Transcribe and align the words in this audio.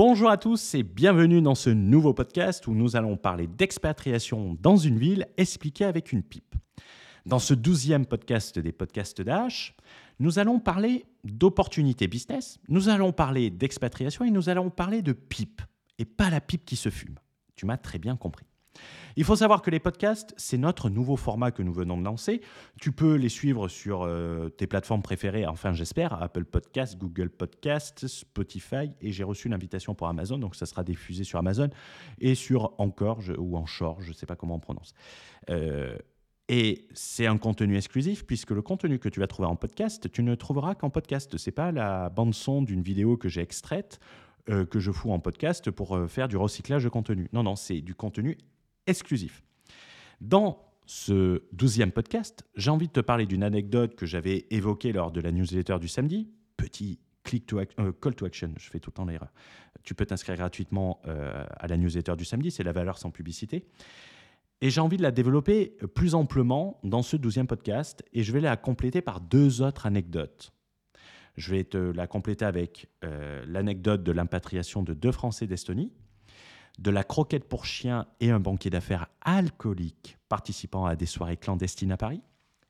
Bonjour 0.00 0.30
à 0.30 0.36
tous 0.36 0.76
et 0.76 0.84
bienvenue 0.84 1.42
dans 1.42 1.56
ce 1.56 1.70
nouveau 1.70 2.14
podcast 2.14 2.68
où 2.68 2.72
nous 2.72 2.94
allons 2.94 3.16
parler 3.16 3.48
d'expatriation 3.48 4.56
dans 4.60 4.76
une 4.76 4.96
ville 4.96 5.26
expliquée 5.36 5.84
avec 5.84 6.12
une 6.12 6.22
pipe. 6.22 6.54
Dans 7.26 7.40
ce 7.40 7.52
douzième 7.52 8.06
podcast 8.06 8.60
des 8.60 8.70
podcasts 8.70 9.20
d'AH, 9.20 9.72
nous 10.20 10.38
allons 10.38 10.60
parler 10.60 11.04
d'opportunités 11.24 12.06
business, 12.06 12.60
nous 12.68 12.88
allons 12.88 13.10
parler 13.10 13.50
d'expatriation 13.50 14.24
et 14.24 14.30
nous 14.30 14.48
allons 14.48 14.70
parler 14.70 15.02
de 15.02 15.12
pipe 15.12 15.62
et 15.98 16.04
pas 16.04 16.30
la 16.30 16.40
pipe 16.40 16.64
qui 16.64 16.76
se 16.76 16.90
fume. 16.90 17.16
Tu 17.56 17.66
m'as 17.66 17.76
très 17.76 17.98
bien 17.98 18.14
compris. 18.14 18.46
Il 19.18 19.24
faut 19.24 19.34
savoir 19.34 19.62
que 19.62 19.70
les 19.70 19.80
podcasts, 19.80 20.32
c'est 20.36 20.58
notre 20.58 20.90
nouveau 20.90 21.16
format 21.16 21.50
que 21.50 21.64
nous 21.64 21.72
venons 21.72 21.98
de 21.98 22.04
lancer. 22.04 22.40
Tu 22.80 22.92
peux 22.92 23.16
les 23.16 23.28
suivre 23.28 23.66
sur 23.66 24.02
euh, 24.02 24.48
tes 24.48 24.68
plateformes 24.68 25.02
préférées, 25.02 25.44
enfin 25.44 25.72
j'espère, 25.72 26.22
Apple 26.22 26.44
Podcasts, 26.44 26.96
Google 26.96 27.28
Podcasts, 27.28 28.06
Spotify, 28.06 28.92
et 29.00 29.10
j'ai 29.10 29.24
reçu 29.24 29.48
l'invitation 29.48 29.96
pour 29.96 30.06
Amazon, 30.06 30.38
donc 30.38 30.54
ça 30.54 30.66
sera 30.66 30.84
diffusé 30.84 31.24
sur 31.24 31.40
Amazon 31.40 31.68
et 32.20 32.36
sur 32.36 32.74
Encore 32.78 33.22
ou 33.38 33.56
Anchor, 33.56 34.00
je 34.02 34.10
ne 34.10 34.14
sais 34.14 34.26
pas 34.26 34.36
comment 34.36 34.54
on 34.54 34.60
prononce. 34.60 34.94
Euh, 35.50 35.96
et 36.48 36.86
c'est 36.94 37.26
un 37.26 37.38
contenu 37.38 37.76
exclusif 37.76 38.24
puisque 38.24 38.52
le 38.52 38.62
contenu 38.62 39.00
que 39.00 39.08
tu 39.08 39.18
vas 39.18 39.26
trouver 39.26 39.48
en 39.48 39.56
podcast, 39.56 40.12
tu 40.12 40.22
ne 40.22 40.36
trouveras 40.36 40.76
qu'en 40.76 40.90
podcast. 40.90 41.36
Ce 41.36 41.50
n'est 41.50 41.54
pas 41.54 41.72
la 41.72 42.08
bande 42.08 42.34
son 42.34 42.62
d'une 42.62 42.82
vidéo 42.82 43.16
que 43.16 43.28
j'ai 43.28 43.40
extraite 43.40 43.98
euh, 44.48 44.64
que 44.64 44.78
je 44.78 44.92
fous 44.92 45.10
en 45.10 45.18
podcast 45.18 45.72
pour 45.72 45.98
faire 46.08 46.28
du 46.28 46.36
recyclage 46.36 46.84
de 46.84 46.88
contenu. 46.88 47.28
Non, 47.32 47.42
non, 47.42 47.56
c'est 47.56 47.80
du 47.80 47.96
contenu 47.96 48.38
exclusif. 48.88 49.42
Dans 50.20 50.64
ce 50.86 51.42
douzième 51.52 51.92
podcast, 51.92 52.44
j'ai 52.56 52.70
envie 52.70 52.88
de 52.88 52.92
te 52.92 53.00
parler 53.00 53.26
d'une 53.26 53.42
anecdote 53.42 53.94
que 53.94 54.06
j'avais 54.06 54.46
évoquée 54.50 54.92
lors 54.92 55.12
de 55.12 55.20
la 55.20 55.30
newsletter 55.30 55.78
du 55.78 55.86
samedi. 55.86 56.28
Petit 56.56 56.98
click 57.22 57.52
euh, 57.52 57.92
call 58.00 58.14
to 58.14 58.24
action, 58.24 58.52
je 58.56 58.70
fais 58.70 58.80
tout 58.80 58.90
le 58.90 58.94
temps 58.94 59.04
l'erreur. 59.04 59.30
Tu 59.84 59.94
peux 59.94 60.06
t'inscrire 60.06 60.36
gratuitement 60.36 61.00
euh, 61.06 61.44
à 61.58 61.66
la 61.66 61.76
newsletter 61.76 62.16
du 62.16 62.24
samedi, 62.24 62.50
c'est 62.50 62.62
la 62.62 62.72
valeur 62.72 62.98
sans 62.98 63.10
publicité. 63.10 63.66
Et 64.60 64.70
j'ai 64.70 64.80
envie 64.80 64.96
de 64.96 65.02
la 65.02 65.12
développer 65.12 65.76
plus 65.94 66.14
amplement 66.14 66.80
dans 66.82 67.02
ce 67.02 67.16
douzième 67.16 67.46
podcast 67.46 68.02
et 68.12 68.22
je 68.22 68.32
vais 68.32 68.40
la 68.40 68.56
compléter 68.56 69.02
par 69.02 69.20
deux 69.20 69.62
autres 69.62 69.86
anecdotes. 69.86 70.52
Je 71.36 71.52
vais 71.52 71.62
te 71.62 71.76
la 71.76 72.08
compléter 72.08 72.44
avec 72.44 72.88
euh, 73.04 73.44
l'anecdote 73.46 74.02
de 74.02 74.10
l'impatriation 74.10 74.82
de 74.82 74.94
deux 74.94 75.12
Français 75.12 75.46
d'Estonie, 75.46 75.92
de 76.78 76.90
la 76.90 77.04
croquette 77.04 77.48
pour 77.48 77.66
chien 77.66 78.06
et 78.20 78.30
un 78.30 78.40
banquier 78.40 78.70
d'affaires 78.70 79.08
alcoolique 79.20 80.16
participant 80.28 80.86
à 80.86 80.96
des 80.96 81.06
soirées 81.06 81.36
clandestines 81.36 81.92
à 81.92 81.96
Paris. 81.96 82.22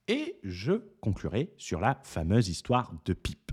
Et 0.09 0.39
je 0.42 0.73
conclurai 1.00 1.53
sur 1.59 1.81
la 1.81 2.00
fameuse 2.03 2.48
histoire 2.48 2.92
de 3.05 3.12
Pipe. 3.12 3.53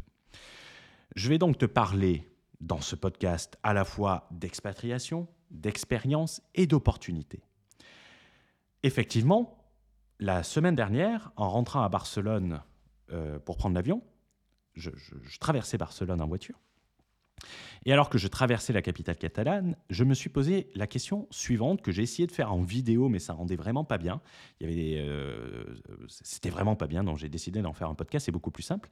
Je 1.16 1.30
vais 1.30 1.38
donc 1.38 1.58
te 1.58 1.66
parler 1.66 2.30
dans 2.62 2.80
ce 2.80 2.96
podcast 2.96 3.58
à 3.64 3.74
la 3.74 3.84
fois 3.84 4.28
d'expatriation, 4.32 5.28
d'expérience 5.52 6.42
et 6.54 6.68
d'opportunité. 6.68 7.44
Effectivement, 8.84 9.58
la 10.20 10.44
semaine 10.44 10.76
dernière, 10.76 11.32
en 11.36 11.50
rentrant 11.50 11.84
à 11.84 11.90
Barcelone 11.90 12.62
euh, 13.12 13.40
pour 13.40 13.58
prendre 13.58 13.76
l'avion, 13.76 14.02
je 14.76 14.92
traversais 15.40 15.78
Barcelone 15.78 16.22
en 16.22 16.28
voiture, 16.28 16.60
et 17.86 17.94
alors 17.94 18.10
que 18.10 18.18
je 18.18 18.28
traversais 18.28 18.74
la 18.74 18.82
capitale 18.82 19.18
catalane, 19.18 19.76
je 19.90 20.04
me 20.04 20.14
suis 20.14 20.30
posé 20.30 20.70
la 20.76 20.88
question 20.88 21.28
suivante 21.30 21.82
que 21.82 21.92
j'ai 21.92 22.04
essayé 22.04 22.28
de 22.28 22.32
faire 22.32 22.52
en 22.52 22.62
vidéo, 22.62 23.10
mais 23.10 23.20
ça 23.20 23.34
rendait 23.34 23.56
vraiment 23.56 23.84
pas 23.84 23.98
bien. 23.98 24.22
Il 24.60 24.70
y 24.70 24.74
avait, 24.74 25.02
euh, 25.02 25.66
c'était 26.08 26.50
vraiment 26.50 26.76
pas 26.76 26.88
bien, 26.88 27.04
donc 27.04 27.18
j'ai 27.18 27.30
décidé 27.30 27.62
d'en 27.62 27.74
faire 27.74 27.90
un 27.90 27.96
podcast. 27.96 28.26
C'est 28.26 28.32
beaucoup 28.32 28.52
plus 28.52 28.64
simple. 28.64 28.90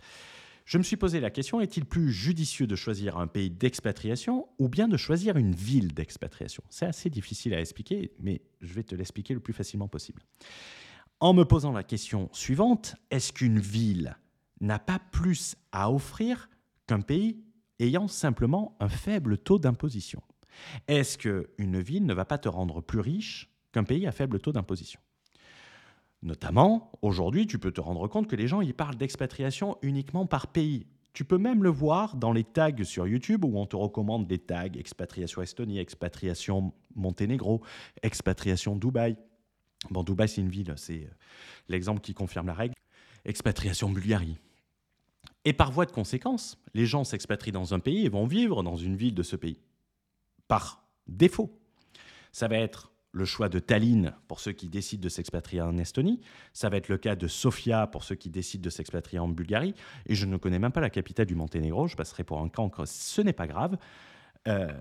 Je 0.65 0.77
me 0.77 0.83
suis 0.83 0.95
posé 0.95 1.19
la 1.19 1.29
question 1.29 1.59
est-il 1.59 1.85
plus 1.85 2.11
judicieux 2.11 2.67
de 2.67 2.75
choisir 2.75 3.17
un 3.17 3.27
pays 3.27 3.49
d'expatriation 3.49 4.47
ou 4.59 4.69
bien 4.69 4.87
de 4.87 4.95
choisir 4.95 5.35
une 5.35 5.53
ville 5.53 5.93
d'expatriation? 5.93 6.63
C'est 6.69 6.85
assez 6.85 7.09
difficile 7.09 7.53
à 7.53 7.59
expliquer, 7.59 8.13
mais 8.19 8.41
je 8.61 8.73
vais 8.73 8.83
te 8.83 8.95
l'expliquer 8.95 9.33
le 9.33 9.41
plus 9.41 9.53
facilement 9.53 9.89
possible. 9.89 10.21
En 11.19 11.33
me 11.33 11.43
posant 11.43 11.73
la 11.73 11.83
question 11.83 12.29
suivante 12.31 12.95
est-ce 13.11 13.33
qu'une 13.33 13.59
ville 13.59 14.17
n'a 14.61 14.79
pas 14.79 14.99
plus 14.99 15.55
à 15.73 15.91
offrir 15.91 16.49
qu'un 16.87 17.01
pays 17.01 17.43
ayant 17.79 18.07
simplement 18.07 18.75
un 18.79 18.89
faible 18.89 19.37
taux 19.37 19.59
d'imposition. 19.59 20.21
Est-ce 20.87 21.17
qu'une 21.17 21.79
ville 21.79 22.05
ne 22.05 22.13
va 22.13 22.25
pas 22.25 22.37
te 22.37 22.49
rendre 22.49 22.81
plus 22.81 22.99
riche 22.99 23.49
qu'un 23.71 23.83
pays 23.83 24.05
à 24.07 24.11
faible 24.11 24.39
taux 24.39 24.51
d'imposition? 24.51 24.99
Notamment, 26.21 26.91
aujourd'hui, 27.01 27.47
tu 27.47 27.59
peux 27.59 27.71
te 27.71 27.81
rendre 27.81 28.07
compte 28.07 28.29
que 28.29 28.35
les 28.35 28.47
gens 28.47 28.61
y 28.61 28.71
parlent 28.71 28.95
d'expatriation 28.95 29.77
uniquement 29.81 30.25
par 30.25 30.47
pays. 30.47 30.87
Tu 31.11 31.25
peux 31.25 31.37
même 31.37 31.63
le 31.63 31.69
voir 31.69 32.15
dans 32.15 32.31
les 32.31 32.43
tags 32.43 32.83
sur 32.83 33.05
YouTube 33.07 33.43
où 33.45 33.57
on 33.57 33.65
te 33.65 33.75
recommande 33.75 34.25
des 34.25 34.39
tags 34.39 34.71
expatriation 34.73 35.41
Estonie, 35.41 35.79
expatriation 35.79 36.73
Monténégro, 36.95 37.61
expatriation 38.01 38.75
Dubaï. 38.75 39.17
Bon, 39.91 40.03
Dubaï, 40.03 40.29
c'est 40.29 40.41
une 40.41 40.49
ville, 40.49 40.73
c'est 40.77 41.07
l'exemple 41.67 41.99
qui 41.99 42.13
confirme 42.13 42.47
la 42.47 42.53
règle. 42.53 42.73
Expatriation 43.25 43.89
Bulgarie. 43.89 44.37
Et 45.45 45.53
par 45.53 45.71
voie 45.71 45.85
de 45.85 45.91
conséquence, 45.91 46.57
les 46.73 46.85
gens 46.85 47.03
s'expatrient 47.03 47.51
dans 47.51 47.73
un 47.73 47.79
pays 47.79 48.05
et 48.05 48.09
vont 48.09 48.25
vivre 48.25 48.63
dans 48.63 48.77
une 48.77 48.95
ville 48.95 49.15
de 49.15 49.23
ce 49.23 49.35
pays. 49.35 49.59
Par 50.47 50.85
défaut. 51.07 51.59
Ça 52.31 52.47
va 52.47 52.57
être 52.57 52.91
le 53.11 53.25
choix 53.25 53.47
de 53.47 53.59
Tallinn 53.59 54.15
pour 54.27 54.39
ceux 54.39 54.53
qui 54.53 54.69
décident 54.69 55.03
de 55.03 55.09
s'expatrier 55.09 55.61
en 55.61 55.77
Estonie. 55.77 56.19
Ça 56.51 56.69
va 56.69 56.77
être 56.77 56.89
le 56.89 56.97
cas 56.97 57.15
de 57.15 57.27
Sofia 57.27 57.87
pour 57.87 58.03
ceux 58.03 58.15
qui 58.15 58.29
décident 58.29 58.63
de 58.63 58.69
s'expatrier 58.69 59.19
en 59.19 59.27
Bulgarie. 59.27 59.75
Et 60.07 60.15
je 60.15 60.25
ne 60.25 60.37
connais 60.37 60.59
même 60.59 60.71
pas 60.71 60.81
la 60.81 60.89
capitale 60.89 61.27
du 61.27 61.35
Monténégro. 61.35 61.87
Je 61.87 61.95
passerai 61.95 62.23
pour 62.23 62.39
un 62.41 62.49
cancre. 62.49 62.87
Ce 62.87 63.21
n'est 63.21 63.33
pas 63.33 63.47
grave. 63.47 63.77
Euh, 64.47 64.71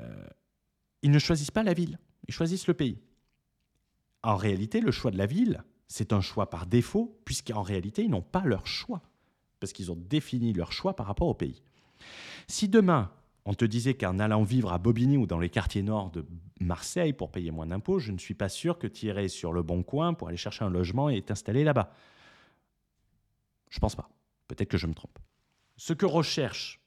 ils 1.03 1.11
ne 1.11 1.19
choisissent 1.19 1.51
pas 1.51 1.63
la 1.63 1.75
ville. 1.75 1.99
Ils 2.27 2.35
choisissent 2.35 2.69
le 2.69 2.75
pays. 2.75 2.99
En 4.23 4.37
réalité, 4.37 4.81
le 4.81 4.93
choix 4.93 5.11
de 5.11 5.19
la 5.19 5.27
ville, 5.27 5.63
c'est 5.89 6.13
un 6.13 6.21
choix 6.21 6.49
par 6.49 6.67
défaut, 6.67 7.21
puisqu'en 7.25 7.63
réalité, 7.63 8.03
ils 8.03 8.11
n'ont 8.11 8.23
pas 8.23 8.45
leur 8.45 8.67
choix 8.67 9.03
parce 9.63 9.73
qu'ils 9.73 9.93
ont 9.93 9.97
défini 9.97 10.53
leur 10.53 10.73
choix 10.73 10.97
par 10.97 11.07
rapport 11.07 11.29
au 11.29 11.35
pays. 11.35 11.63
Si 12.49 12.69
demain, 12.69 13.13
on 13.45 13.55
te 13.55 13.65
disait 13.65 13.95
qu'en 13.95 14.19
allant 14.19 14.43
vivre 14.43 14.73
à 14.73 14.79
Bobigny 14.79 15.17
ou 15.17 15.25
dans 15.25 15.39
les 15.39 15.51
quartiers 15.51 15.85
nord 15.85 16.11
de 16.11 16.27
Marseille 16.59 17.13
pour 17.13 17.31
payer 17.31 17.53
moins 17.53 17.69
d'impôts, 17.69 18.01
je 18.01 18.11
ne 18.11 18.19
suis 18.19 18.35
pas 18.35 18.49
sûr 18.49 18.77
que 18.77 18.89
tu 18.89 19.07
irais 19.07 19.29
sur 19.29 19.53
le 19.53 19.63
bon 19.63 19.85
coin 19.85 20.15
pour 20.15 20.27
aller 20.27 20.37
chercher 20.37 20.65
un 20.65 20.69
logement 20.69 21.11
et 21.11 21.23
t'installer 21.23 21.63
là-bas. 21.63 21.93
Je 23.71 23.79
pense 23.79 23.95
pas. 23.95 24.11
Peut-être 24.49 24.69
que 24.69 24.79
je 24.79 24.89
me 24.89 24.95
trompe. 24.95 25.17
Ce 25.77 25.93
que 25.93 26.07
recherche 26.07 26.81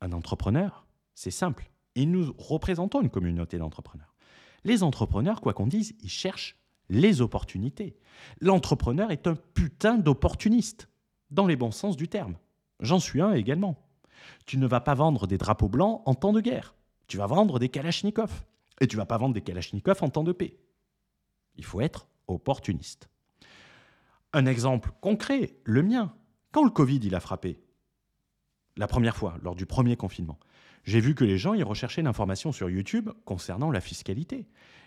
un 0.00 0.12
entrepreneur, 0.12 0.86
c'est 1.14 1.30
simple. 1.30 1.70
Et 1.96 2.06
nous 2.06 2.34
représentons 2.38 3.02
une 3.02 3.10
communauté 3.10 3.58
d'entrepreneurs. 3.58 4.14
Les 4.64 4.82
entrepreneurs, 4.82 5.42
quoi 5.42 5.52
qu'on 5.52 5.66
dise, 5.66 5.94
ils 6.00 6.08
cherchent 6.08 6.56
les 6.88 7.20
opportunités. 7.20 7.94
L'entrepreneur 8.40 9.10
est 9.10 9.26
un 9.26 9.34
putain 9.34 9.98
d'opportuniste 9.98 10.88
dans 11.30 11.46
les 11.46 11.56
bons 11.56 11.70
sens 11.70 11.96
du 11.96 12.08
terme. 12.08 12.36
J'en 12.80 12.98
suis 12.98 13.20
un 13.20 13.32
également. 13.32 13.76
Tu 14.44 14.58
ne 14.58 14.66
vas 14.66 14.80
pas 14.80 14.94
vendre 14.94 15.26
des 15.26 15.38
drapeaux 15.38 15.68
blancs 15.68 16.02
en 16.06 16.14
temps 16.14 16.32
de 16.32 16.40
guerre. 16.40 16.74
Tu 17.06 17.16
vas 17.16 17.26
vendre 17.26 17.58
des 17.58 17.68
kalachnikovs. 17.68 18.44
Et 18.80 18.86
tu 18.86 18.96
vas 18.96 19.06
pas 19.06 19.18
vendre 19.18 19.34
des 19.34 19.40
kalachnikovs 19.40 20.02
en 20.02 20.08
temps 20.08 20.24
de 20.24 20.32
paix. 20.32 20.58
Il 21.56 21.64
faut 21.64 21.80
être 21.80 22.08
opportuniste. 22.28 23.08
Un 24.32 24.46
exemple 24.46 24.90
concret, 25.00 25.56
le 25.64 25.82
mien. 25.82 26.14
Quand 26.52 26.64
le 26.64 26.70
Covid 26.70 27.00
il 27.02 27.14
a 27.14 27.20
frappé, 27.20 27.60
la 28.76 28.86
première 28.86 29.16
fois, 29.16 29.38
lors 29.42 29.54
du 29.54 29.64
premier 29.64 29.96
confinement, 29.96 30.38
j'ai 30.84 31.00
vu 31.00 31.14
que 31.14 31.24
les 31.24 31.38
gens 31.38 31.54
y 31.54 31.62
recherchaient 31.62 32.02
l'information 32.02 32.52
sur 32.52 32.68
YouTube 32.70 33.10
concernant 33.24 33.70
la 33.70 33.80
fiscalité. 33.80 34.46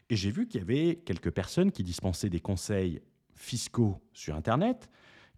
Et 0.10 0.16
j'ai 0.16 0.32
vu 0.32 0.48
qu'il 0.48 0.62
y 0.62 0.64
avait 0.64 0.96
quelques 1.06 1.32
personnes 1.32 1.72
qui 1.72 1.84
dispensaient 1.84 2.30
des 2.30 2.40
conseils 2.40 3.02
fiscaux 3.36 4.02
sur 4.14 4.36
Internet, 4.36 4.90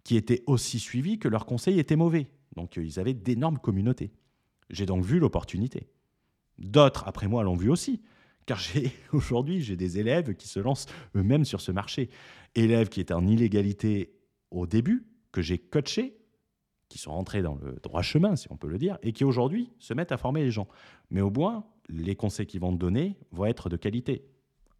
qui 0.04 0.16
étaient 0.16 0.42
aussi 0.46 0.78
suivis 0.78 1.18
que 1.18 1.28
leurs 1.28 1.46
conseils 1.46 1.78
étaient 1.78 1.96
mauvais. 1.96 2.28
Donc 2.56 2.78
euh, 2.78 2.84
ils 2.84 2.98
avaient 2.98 3.14
d'énormes 3.14 3.58
communautés. 3.58 4.12
J'ai 4.70 4.86
donc 4.86 5.04
vu 5.04 5.18
l'opportunité. 5.18 5.88
D'autres, 6.58 7.04
après 7.06 7.28
moi, 7.28 7.42
l'ont 7.42 7.56
vu 7.56 7.70
aussi. 7.70 8.02
Car 8.46 8.60
aujourd'hui, 9.12 9.60
j'ai 9.60 9.76
des 9.76 9.98
élèves 9.98 10.34
qui 10.34 10.48
se 10.48 10.60
lancent 10.60 10.86
eux-mêmes 11.16 11.44
sur 11.44 11.60
ce 11.60 11.72
marché. 11.72 12.10
Élèves 12.54 12.88
qui 12.88 13.00
étaient 13.00 13.14
en 13.14 13.26
illégalité 13.26 14.14
au 14.50 14.66
début, 14.66 15.06
que 15.30 15.42
j'ai 15.42 15.58
coachés, 15.58 16.18
qui 16.88 16.98
sont 16.98 17.12
rentrés 17.12 17.40
dans 17.40 17.54
le 17.54 17.78
droit 17.82 18.02
chemin, 18.02 18.36
si 18.36 18.48
on 18.50 18.56
peut 18.56 18.68
le 18.68 18.78
dire, 18.78 18.98
et 19.02 19.12
qui 19.12 19.24
aujourd'hui 19.24 19.70
se 19.78 19.94
mettent 19.94 20.12
à 20.12 20.18
former 20.18 20.42
les 20.42 20.50
gens. 20.50 20.68
Mais 21.10 21.22
au 21.22 21.30
moins, 21.30 21.64
les 21.88 22.16
conseils 22.16 22.46
qu'ils 22.46 22.60
vont 22.60 22.72
donner 22.72 23.16
vont 23.30 23.46
être 23.46 23.70
de 23.70 23.76
qualité. 23.76 24.26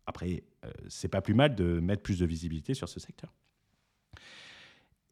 Après, 0.07 0.45
euh, 0.65 0.71
c'est 0.89 1.09
pas 1.09 1.23
plus 1.23 1.35
mal 1.35 1.55
de 1.55 1.81
mettre 1.81 2.03
plus 2.03 2.19
de 2.19 2.27
visibilité 2.27 2.75
sur 2.75 2.89
ce 2.89 3.01
secteur. 3.01 3.33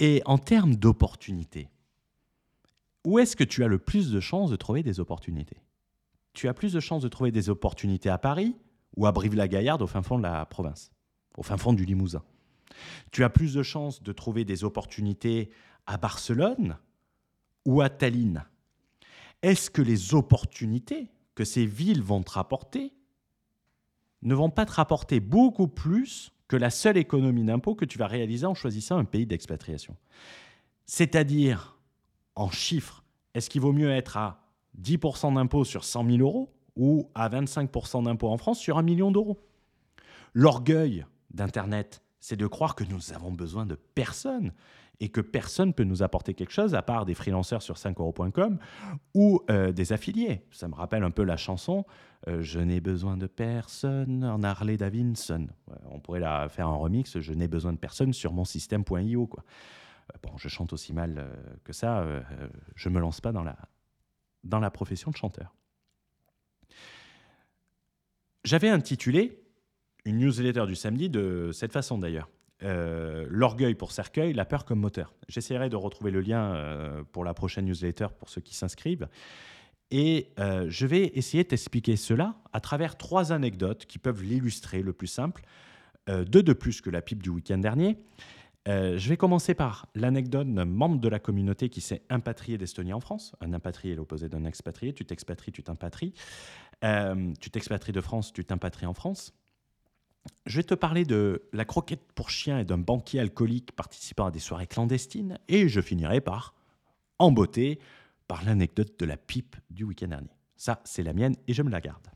Et 0.01 0.23
en 0.25 0.39
termes 0.39 0.77
d'opportunités, 0.77 1.69
où 3.05 3.19
est-ce 3.19 3.37
que 3.37 3.45
tu 3.45 3.63
as 3.63 3.69
le 3.69 3.79
plus 3.79 4.11
de 4.11 4.19
chances 4.19 4.51
de 4.51 4.57
trouver 4.57 4.83
des 4.83 4.99
opportunités? 4.99 5.59
Tu 6.33 6.49
as 6.49 6.55
plus 6.55 6.73
de 6.73 6.81
chances 6.81 7.03
de 7.03 7.09
trouver 7.09 7.31
des 7.31 7.51
opportunités 7.51 8.09
à 8.09 8.17
Paris 8.17 8.57
ou 8.97 9.07
à 9.07 9.13
Brive-la-Gaillarde 9.13 9.83
au 9.83 9.87
fin 9.87 10.03
fond 10.03 10.17
de 10.17 10.23
la 10.23 10.47
province, 10.47 10.91
au 11.37 11.43
fin 11.43 11.59
fond 11.59 11.75
du 11.75 11.85
Limousin? 11.85 12.25
Tu 13.13 13.25
as 13.25 13.31
plus 13.31 13.53
de 13.53 13.63
chances 13.63 14.03
de 14.03 14.13
trouver 14.13 14.47
des 14.47 14.65
opportunités 14.65 15.51
à 15.87 15.99
Barcelone 15.99 16.79
ou 17.67 17.83
à 17.83 17.91
Tallinn? 17.91 18.45
Est-ce 19.43 19.71
que 19.71 19.83
les 19.83 20.15
opportunités 20.15 21.11
que 21.35 21.45
ces 21.45 21.67
villes 21.67 22.03
vont 22.03 22.23
te 22.23 22.31
rapporter 22.33 22.95
ne 24.23 24.35
vont 24.35 24.51
pas 24.51 24.65
te 24.65 24.73
rapporter 24.73 25.21
beaucoup 25.21 25.69
plus 25.69 26.33
que 26.51 26.57
la 26.57 26.71
seule 26.71 26.97
économie 26.97 27.45
d'impôt 27.45 27.77
que 27.77 27.85
tu 27.85 27.97
vas 27.97 28.09
réaliser 28.09 28.45
en 28.45 28.55
choisissant 28.55 28.99
un 28.99 29.05
pays 29.05 29.25
d'expatriation. 29.25 29.97
C'est-à-dire, 30.85 31.79
en 32.35 32.51
chiffres, 32.51 33.05
est-ce 33.35 33.49
qu'il 33.49 33.61
vaut 33.61 33.73
mieux 33.73 33.93
être 33.93 34.17
à 34.17 34.43
10% 34.83 35.35
d'impôt 35.35 35.65
sur 35.65 35.85
100 35.85 36.07
000 36.07 36.19
euros 36.19 36.53
ou 36.75 37.09
à 37.15 37.29
25% 37.29 38.03
d'impôt 38.03 38.31
en 38.31 38.37
France 38.37 38.59
sur 38.59 38.79
un 38.79 38.83
million 38.83 39.13
d'euros? 39.13 39.39
L'orgueil 40.35 41.07
d'Internet, 41.31 42.03
c'est 42.19 42.35
de 42.37 42.49
croire 42.49 42.75
que 42.75 42.83
nous 42.83 43.13
avons 43.13 43.31
besoin 43.31 43.65
de 43.65 43.77
personne 43.77 44.53
et 45.01 45.09
que 45.09 45.21
personne 45.21 45.73
peut 45.73 45.85
nous 45.85 46.03
apporter 46.03 46.35
quelque 46.35 46.53
chose 46.53 46.75
à 46.75 46.83
part 46.83 47.07
des 47.07 47.15
freelanceurs 47.15 47.63
sur 47.63 47.77
5euros.com 47.77 48.59
ou 49.15 49.41
euh, 49.51 49.73
des 49.73 49.93
affiliés. 49.93 50.43
Ça 50.51 50.69
me 50.69 50.75
rappelle 50.75 51.03
un 51.03 51.11
peu 51.11 51.25
la 51.25 51.39
chanson 51.39 51.87
euh, 52.29 52.43
Je 52.43 52.61
n'ai 52.61 52.81
besoin 52.81 53.17
de 53.17 53.27
personne 53.27 54.25
en 54.25 54.43
Harley 54.43 54.77
Davidson. 54.77 55.49
on 55.91 56.01
pourrait 56.01 56.21
la 56.21 56.49
faire 56.49 56.69
en 56.69 56.79
remix 56.79 57.19
Je 57.19 57.33
n'ai 57.33 57.49
besoin 57.49 57.73
de 57.73 57.79
personne 57.79 58.13
sur 58.13 58.33
mon 58.33 58.45
système.io. 58.45 59.31
Euh, 59.33 60.17
bon, 60.23 60.37
je 60.37 60.49
chante 60.49 60.73
aussi 60.75 60.93
mal 60.93 61.27
que 61.65 61.73
ça. 61.73 62.07
je 62.75 62.89
ne 62.89 62.95
me 62.95 63.01
lance 63.01 63.23
pas 63.23 63.33
dans 63.33 63.43
la, 63.43 63.57
dans 64.45 64.61
la 64.61 64.71
profession 64.71 65.11
de 65.11 65.17
chanteur. 65.17 65.55
J'avais 68.45 68.69
intitulé 68.69 69.43
une 70.05 70.19
newsletter 70.19 70.67
du 70.67 70.75
samedi 70.75 71.09
de 71.09 71.51
cette 71.53 71.73
façon 71.73 71.99
d'ailleurs. 71.99 72.29
Euh, 72.63 73.27
l'orgueil 73.29 73.75
pour 73.75 73.93
cercueil, 73.93 74.33
la 74.33 74.45
peur 74.45 74.65
comme 74.65 74.81
moteur. 74.81 75.15
J'essaierai 75.29 75.69
de 75.71 75.77
retrouver 75.77 76.11
le 76.11 76.21
lien 76.21 76.55
euh, 76.55 77.03
pour 77.13 77.25
la 77.25 77.33
prochaine 77.33 77.65
newsletter 77.65 78.09
pour 78.19 78.29
ceux 78.29 78.41
qui 78.41 78.55
s'inscrivent. 78.55 79.09
Et 79.91 80.29
euh, 80.39 80.67
je 80.69 80.87
vais 80.87 81.11
essayer 81.15 81.43
de 81.43 81.49
t'expliquer 81.49 81.97
cela 81.97 82.37
à 82.53 82.61
travers 82.61 82.97
trois 82.97 83.33
anecdotes 83.33 83.87
qui 83.87 83.99
peuvent 83.99 84.23
l'illustrer 84.23 84.83
le 84.83 84.93
plus 84.93 85.09
simple. 85.09 85.43
deux 86.09 86.43
de 86.43 86.53
plus 86.53 86.81
que 86.81 86.91
la 86.91 87.03
pipe 87.03 87.23
du 87.23 87.31
week-end 87.31 87.59
dernier. 87.59 87.97
je 88.67 89.09
vais 89.09 89.17
commencer 89.17 89.55
par 89.55 89.87
l'anecdote 89.95 90.53
d'un 90.53 90.65
membre 90.65 91.01
de 91.01 91.09
la 91.09 91.19
communauté 91.19 91.69
qui 91.69 91.81
s'est 91.81 92.03
impatrié 92.11 92.59
d'Estonie 92.59 92.93
en 92.93 93.01
France. 93.01 93.35
Un 93.41 93.53
impatrié 93.53 93.95
est 93.95 93.97
l'opposé 93.97 94.29
d'un 94.29 94.45
expatrié. 94.45 94.93
Tu 94.93 95.05
t'expatries, 95.05 95.53
tu 95.53 95.63
t'impatries. 95.63 96.13
tu 97.41 97.51
t'expatries 97.51 97.93
de 97.93 98.01
France, 98.01 98.33
tu 98.33 98.45
t'impatries 98.45 98.87
en 98.87 98.95
France. 98.95 99.33
Je 100.47 100.57
vais 100.57 100.65
te 100.65 100.75
parler 100.75 101.05
de 101.05 101.49
la 101.53 101.65
croquette 101.65 102.13
pour 102.15 102.31
chien 102.31 102.59
et 102.59 102.65
d'un 102.65 102.79
banquier 102.79 103.21
alcoolique 103.21 103.73
participant 103.73 104.27
à 104.27 104.31
des 104.31 104.39
soirées 104.39 104.67
clandestines. 104.67 105.39
Et 105.49 105.69
je 105.69 105.81
finirai 105.81 106.21
par, 106.21 106.55
en 107.19 107.31
beauté, 107.33 107.79
par 108.29 108.45
l'anecdote 108.45 108.99
de 108.99 109.07
la 109.07 109.17
pipe 109.17 109.57
du 109.71 109.85
week-end 109.85 110.09
dernier. 110.09 110.31
Ça, 110.57 110.81
c'est 110.85 111.03
la 111.03 111.13
mienne 111.13 111.37
et 111.49 111.55
je 111.55 111.63
me 111.63 111.71
la 111.71 111.81
garde. 111.81 112.07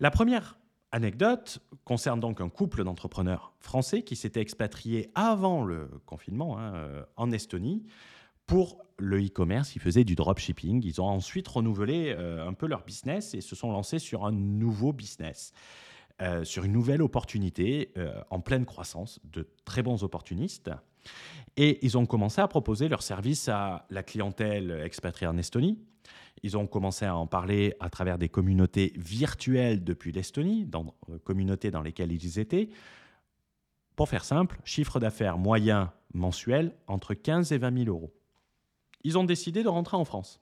La 0.00 0.10
première 0.10 0.58
anecdote 0.92 1.60
concerne 1.84 2.20
donc 2.20 2.40
un 2.40 2.48
couple 2.48 2.84
d'entrepreneurs 2.84 3.54
français 3.60 4.02
qui 4.02 4.16
s'étaient 4.16 4.40
expatriés 4.40 5.10
avant 5.14 5.62
le 5.62 5.88
confinement 6.06 6.58
hein, 6.58 6.74
euh, 6.74 7.04
en 7.16 7.30
Estonie 7.30 7.84
pour 8.46 8.84
le 8.98 9.24
e-commerce. 9.24 9.76
Ils 9.76 9.80
faisaient 9.80 10.04
du 10.04 10.16
dropshipping. 10.16 10.82
Ils 10.84 11.00
ont 11.00 11.06
ensuite 11.06 11.46
renouvelé 11.46 12.14
euh, 12.16 12.46
un 12.46 12.52
peu 12.52 12.66
leur 12.66 12.84
business 12.84 13.34
et 13.34 13.40
se 13.40 13.54
sont 13.54 13.70
lancés 13.70 14.00
sur 14.00 14.26
un 14.26 14.32
nouveau 14.32 14.92
business. 14.92 15.52
Euh, 16.22 16.44
sur 16.44 16.64
une 16.64 16.72
nouvelle 16.72 17.00
opportunité 17.00 17.92
euh, 17.96 18.12
en 18.28 18.40
pleine 18.40 18.66
croissance, 18.66 19.20
de 19.24 19.48
très 19.64 19.82
bons 19.82 20.04
opportunistes. 20.04 20.70
Et 21.56 21.78
ils 21.84 21.96
ont 21.96 22.04
commencé 22.04 22.42
à 22.42 22.48
proposer 22.48 22.88
leurs 22.88 23.02
services 23.02 23.48
à 23.48 23.86
la 23.88 24.02
clientèle 24.02 24.82
expatriée 24.84 25.28
en 25.28 25.38
Estonie. 25.38 25.78
Ils 26.42 26.58
ont 26.58 26.66
commencé 26.66 27.06
à 27.06 27.16
en 27.16 27.26
parler 27.26 27.74
à 27.80 27.88
travers 27.88 28.18
des 28.18 28.28
communautés 28.28 28.92
virtuelles 28.96 29.82
depuis 29.82 30.12
l'Estonie, 30.12 30.66
dans 30.66 30.94
euh, 31.08 31.18
communautés 31.18 31.70
dans 31.70 31.80
lesquelles 31.80 32.12
ils 32.12 32.38
étaient. 32.38 32.68
Pour 33.96 34.10
faire 34.10 34.24
simple, 34.24 34.60
chiffre 34.64 35.00
d'affaires 35.00 35.38
moyen 35.38 35.90
mensuel 36.12 36.74
entre 36.86 37.14
15 37.14 37.52
et 37.52 37.58
20 37.58 37.84
000 37.84 37.88
euros. 37.88 38.12
Ils 39.04 39.16
ont 39.16 39.24
décidé 39.24 39.62
de 39.62 39.68
rentrer 39.68 39.96
en 39.96 40.04
France 40.04 40.38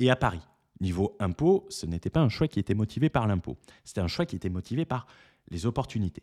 et 0.00 0.10
à 0.10 0.16
Paris. 0.16 0.42
Niveau 0.80 1.16
impôt, 1.18 1.66
ce 1.70 1.86
n'était 1.86 2.10
pas 2.10 2.20
un 2.20 2.28
choix 2.28 2.48
qui 2.48 2.60
était 2.60 2.74
motivé 2.74 3.08
par 3.08 3.26
l'impôt. 3.26 3.56
C'était 3.84 4.00
un 4.00 4.08
choix 4.08 4.26
qui 4.26 4.36
était 4.36 4.48
motivé 4.48 4.84
par 4.84 5.06
les 5.50 5.66
opportunités. 5.66 6.22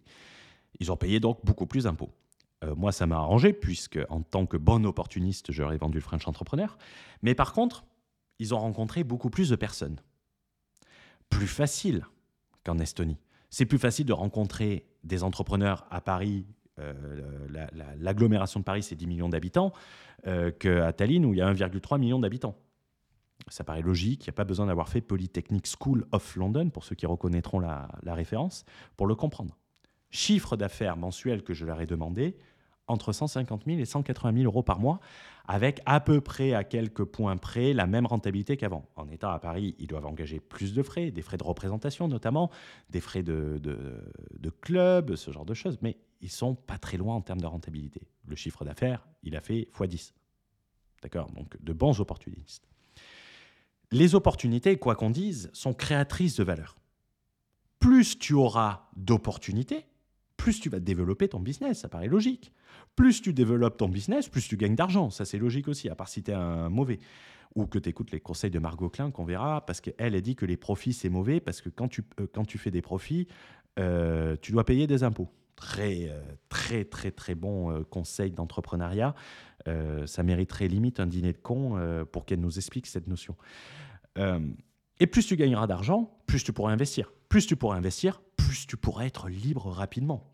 Ils 0.79 0.91
ont 0.91 0.97
payé 0.97 1.19
donc 1.19 1.43
beaucoup 1.45 1.65
plus 1.65 1.83
d'impôts. 1.83 2.11
Euh, 2.63 2.75
moi, 2.75 2.91
ça 2.91 3.05
m'a 3.05 3.17
arrangé, 3.17 3.53
puisque 3.53 3.99
en 4.09 4.21
tant 4.21 4.45
que 4.45 4.57
bon 4.57 4.85
opportuniste, 4.85 5.51
j'aurais 5.51 5.77
vendu 5.77 5.97
le 5.97 6.03
French 6.03 6.27
Entrepreneur. 6.27 6.77
Mais 7.21 7.35
par 7.35 7.53
contre, 7.53 7.85
ils 8.39 8.53
ont 8.53 8.59
rencontré 8.59 9.03
beaucoup 9.03 9.29
plus 9.29 9.49
de 9.49 9.55
personnes. 9.55 9.99
Plus 11.29 11.47
facile 11.47 12.05
qu'en 12.63 12.79
Estonie. 12.79 13.17
C'est 13.49 13.65
plus 13.65 13.77
facile 13.77 14.05
de 14.05 14.13
rencontrer 14.13 14.85
des 15.03 15.23
entrepreneurs 15.23 15.85
à 15.89 16.01
Paris. 16.01 16.45
Euh, 16.79 17.47
l'agglomération 17.99 18.59
de 18.59 18.65
Paris, 18.65 18.83
c'est 18.83 18.95
10 18.95 19.07
millions 19.07 19.29
d'habitants, 19.29 19.71
euh, 20.27 20.51
qu'à 20.51 20.91
Tallinn, 20.91 21.25
où 21.25 21.33
il 21.33 21.37
y 21.37 21.41
a 21.41 21.49
1,3 21.49 21.99
million 21.99 22.19
d'habitants. 22.19 22.57
Ça 23.49 23.63
paraît 23.63 23.81
logique, 23.81 24.25
il 24.25 24.29
n'y 24.29 24.33
a 24.33 24.37
pas 24.37 24.43
besoin 24.43 24.65
d'avoir 24.65 24.89
fait 24.89 25.01
Polytechnic 25.01 25.67
School 25.67 26.07
of 26.11 26.35
London, 26.35 26.69
pour 26.69 26.83
ceux 26.83 26.95
qui 26.95 27.05
reconnaîtront 27.05 27.59
la, 27.59 27.87
référence, 28.05 28.65
pour 28.97 29.07
le 29.07 29.15
comprendre. 29.15 29.57
Chiffre 30.09 30.57
d'affaires 30.57 30.97
mensuel 30.97 31.43
que 31.43 31.53
je 31.53 31.65
leur 31.65 31.79
ai 31.79 31.85
demandé, 31.85 32.37
entre 32.87 33.13
150 33.13 33.65
000 33.65 33.79
et 33.79 33.85
180 33.85 34.33
000 34.33 34.45
euros 34.45 34.63
par 34.63 34.79
mois, 34.79 34.99
avec 35.47 35.81
à 35.85 35.99
peu 35.99 36.21
près, 36.21 36.53
à 36.53 36.63
quelques 36.63 37.03
points 37.03 37.37
près, 37.37 37.73
la 37.73 37.87
même 37.87 38.05
rentabilité 38.05 38.57
qu'avant. 38.57 38.89
En 38.95 39.09
étant 39.09 39.29
à 39.29 39.39
Paris, 39.39 39.75
ils 39.79 39.87
doivent 39.87 40.05
engager 40.05 40.39
plus 40.39 40.73
de 40.73 40.81
frais, 40.81 41.11
des 41.11 41.21
frais 41.21 41.37
de 41.37 41.43
représentation 41.43 42.07
notamment, 42.07 42.51
des 42.89 43.01
frais 43.01 43.23
de, 43.23 43.59
de 43.59 44.49
club, 44.49 45.15
ce 45.15 45.31
genre 45.31 45.45
de 45.45 45.53
choses, 45.53 45.77
mais 45.81 45.97
ils 46.21 46.31
sont 46.31 46.55
pas 46.55 46.77
très 46.77 46.97
loin 46.97 47.15
en 47.15 47.21
termes 47.21 47.41
de 47.41 47.47
rentabilité. 47.47 48.07
Le 48.25 48.35
chiffre 48.35 48.65
d'affaires, 48.65 49.05
il 49.23 49.35
a 49.35 49.41
fait 49.41 49.67
x10. 49.73 50.13
D'accord? 51.01 51.31
Donc 51.31 51.61
de 51.61 51.73
bons 51.73 51.99
opportunistes 51.99 52.67
les 53.95 54.13
opportunités, 54.13 54.77
quoi 54.77 54.95
qu'on 54.95 55.09
dise, 55.09 55.49
sont 55.53 55.73
créatrices 55.73 56.35
de 56.35 56.43
valeur. 56.43 56.75
Plus 57.79 58.19
tu 58.19 58.33
auras 58.33 58.89
d'opportunités, 58.97 59.85
plus 60.35 60.59
tu 60.59 60.69
vas 60.69 60.81
développer 60.81 61.29
ton 61.29 61.39
business, 61.39 61.79
ça 61.79 61.87
paraît 61.87 62.07
logique. 62.07 62.51
Plus 62.97 63.21
tu 63.21 63.31
développes 63.31 63.77
ton 63.77 63.87
business, 63.87 64.27
plus 64.27 64.47
tu 64.47 64.57
gagnes 64.57 64.75
d'argent, 64.75 65.09
ça 65.09 65.23
c'est 65.23 65.37
logique 65.37 65.69
aussi, 65.69 65.87
à 65.87 65.95
part 65.95 66.09
si 66.09 66.23
tu 66.23 66.31
es 66.31 66.33
un 66.33 66.69
mauvais. 66.69 66.99
Ou 67.55 67.67
que 67.67 67.79
tu 67.79 67.87
écoutes 67.87 68.11
les 68.11 68.19
conseils 68.19 68.51
de 68.51 68.59
Margot 68.59 68.89
Klein 68.89 69.11
qu'on 69.11 69.23
verra, 69.23 69.65
parce 69.65 69.79
qu'elle, 69.79 69.93
elle 69.97 70.21
dit 70.21 70.35
que 70.35 70.45
les 70.45 70.57
profits 70.57 70.91
c'est 70.91 71.09
mauvais, 71.09 71.39
parce 71.39 71.61
que 71.61 71.69
quand 71.69 71.87
tu, 71.87 72.03
euh, 72.19 72.27
quand 72.33 72.43
tu 72.43 72.57
fais 72.57 72.71
des 72.71 72.81
profits, 72.81 73.27
euh, 73.79 74.35
tu 74.41 74.51
dois 74.51 74.65
payer 74.65 74.87
des 74.87 75.03
impôts. 75.03 75.29
Très, 75.55 76.09
euh, 76.09 76.21
très, 76.49 76.83
très, 76.83 77.11
très 77.11 77.33
bon 77.33 77.81
conseil 77.85 78.31
d'entrepreneuriat. 78.31 79.15
Ça 80.05 80.23
mériterait 80.23 80.67
limite 80.67 80.99
un 80.99 81.07
dîner 81.07 81.33
de 81.33 81.37
con 81.37 81.79
pour 82.11 82.25
qu'elle 82.25 82.39
nous 82.39 82.57
explique 82.57 82.87
cette 82.87 83.07
notion. 83.07 83.35
Euh, 84.17 84.39
et 84.99 85.07
plus 85.07 85.25
tu 85.25 85.35
gagneras 85.35 85.67
d'argent, 85.67 86.17
plus 86.25 86.43
tu 86.43 86.53
pourras 86.53 86.71
investir. 86.71 87.11
Plus 87.29 87.45
tu 87.45 87.55
pourras 87.55 87.75
investir, 87.75 88.21
plus 88.37 88.65
tu 88.65 88.77
pourras 88.77 89.05
être 89.05 89.27
libre 89.27 89.67
rapidement. 89.69 90.31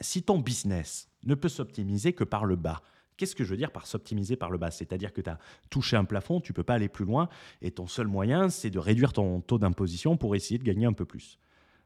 Si 0.00 0.22
ton 0.22 0.38
business 0.38 1.08
ne 1.24 1.34
peut 1.34 1.48
s'optimiser 1.48 2.12
que 2.12 2.24
par 2.24 2.44
le 2.44 2.56
bas, 2.56 2.82
Qu'est-ce 3.16 3.36
que 3.36 3.44
je 3.44 3.50
veux 3.50 3.58
dire 3.58 3.70
par 3.70 3.86
s'optimiser 3.86 4.34
par 4.34 4.50
le 4.50 4.56
bas? 4.56 4.70
C'est-à-dire 4.70 5.12
que 5.12 5.20
tu 5.20 5.28
as 5.28 5.38
touché 5.68 5.94
un 5.94 6.06
plafond, 6.06 6.40
tu 6.40 6.52
ne 6.52 6.54
peux 6.54 6.62
pas 6.62 6.72
aller 6.72 6.88
plus 6.88 7.04
loin, 7.04 7.28
et 7.60 7.70
ton 7.70 7.86
seul 7.86 8.06
moyen, 8.06 8.48
c'est 8.48 8.70
de 8.70 8.78
réduire 8.78 9.12
ton 9.12 9.42
taux 9.42 9.58
d'imposition 9.58 10.16
pour 10.16 10.34
essayer 10.34 10.56
de 10.56 10.64
gagner 10.64 10.86
un 10.86 10.94
peu 10.94 11.04
plus. 11.04 11.38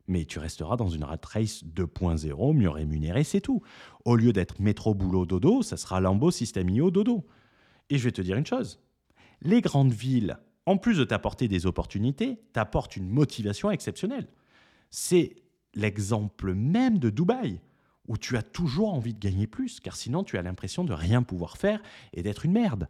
Mais 0.07 0.25
tu 0.25 0.39
resteras 0.39 0.77
dans 0.77 0.89
une 0.89 1.05
rat 1.05 1.19
race 1.25 1.65
2.0, 1.65 2.55
mieux 2.55 2.69
rémunéré, 2.69 3.25
c'est 3.25 3.41
tout. 3.41 3.63
Au 4.05 4.17
lieu 4.17 4.33
d'être 4.33 4.61
métro, 4.61 4.95
boulot, 4.95 5.25
dodo, 5.27 5.63
ça 5.63 5.77
sera 5.77 6.01
lambeau, 6.01 6.31
systémio, 6.31 6.91
dodo. 6.91 7.27
Et 7.91 7.99
je 7.99 8.05
vais 8.05 8.13
te 8.13 8.23
dire 8.23 8.37
une 8.37 8.47
chose, 8.47 8.81
les 9.41 9.61
grandes 9.61 9.93
villes 9.93 10.39
en 10.67 10.77
plus 10.79 10.97
de 10.97 11.05
t'apporter 11.05 11.49
des 11.49 11.67
opportunités, 11.67 12.41
t'apporte 12.53 12.97
une 12.97 13.09
motivation 13.09 13.71
exceptionnelle. 13.71 14.29
C'est 14.91 15.37
l'exemple 15.75 16.55
même 16.55 16.99
de 16.99 17.11
Dubaï, 17.11 17.61
où 18.09 18.17
tu 18.17 18.37
as 18.37 18.43
toujours 18.43 18.95
envie 18.95 19.15
de 19.15 19.19
gagner 19.19 19.47
plus, 19.47 19.81
car 19.81 19.97
sinon 19.97 20.25
tu 20.25 20.39
as 20.39 20.43
l'impression 20.43 20.85
de 20.85 20.93
rien 20.93 21.23
pouvoir 21.23 21.57
faire 21.57 21.83
et 22.13 22.23
d'être 22.23 22.45
une 22.45 22.53
merde. 22.53 22.89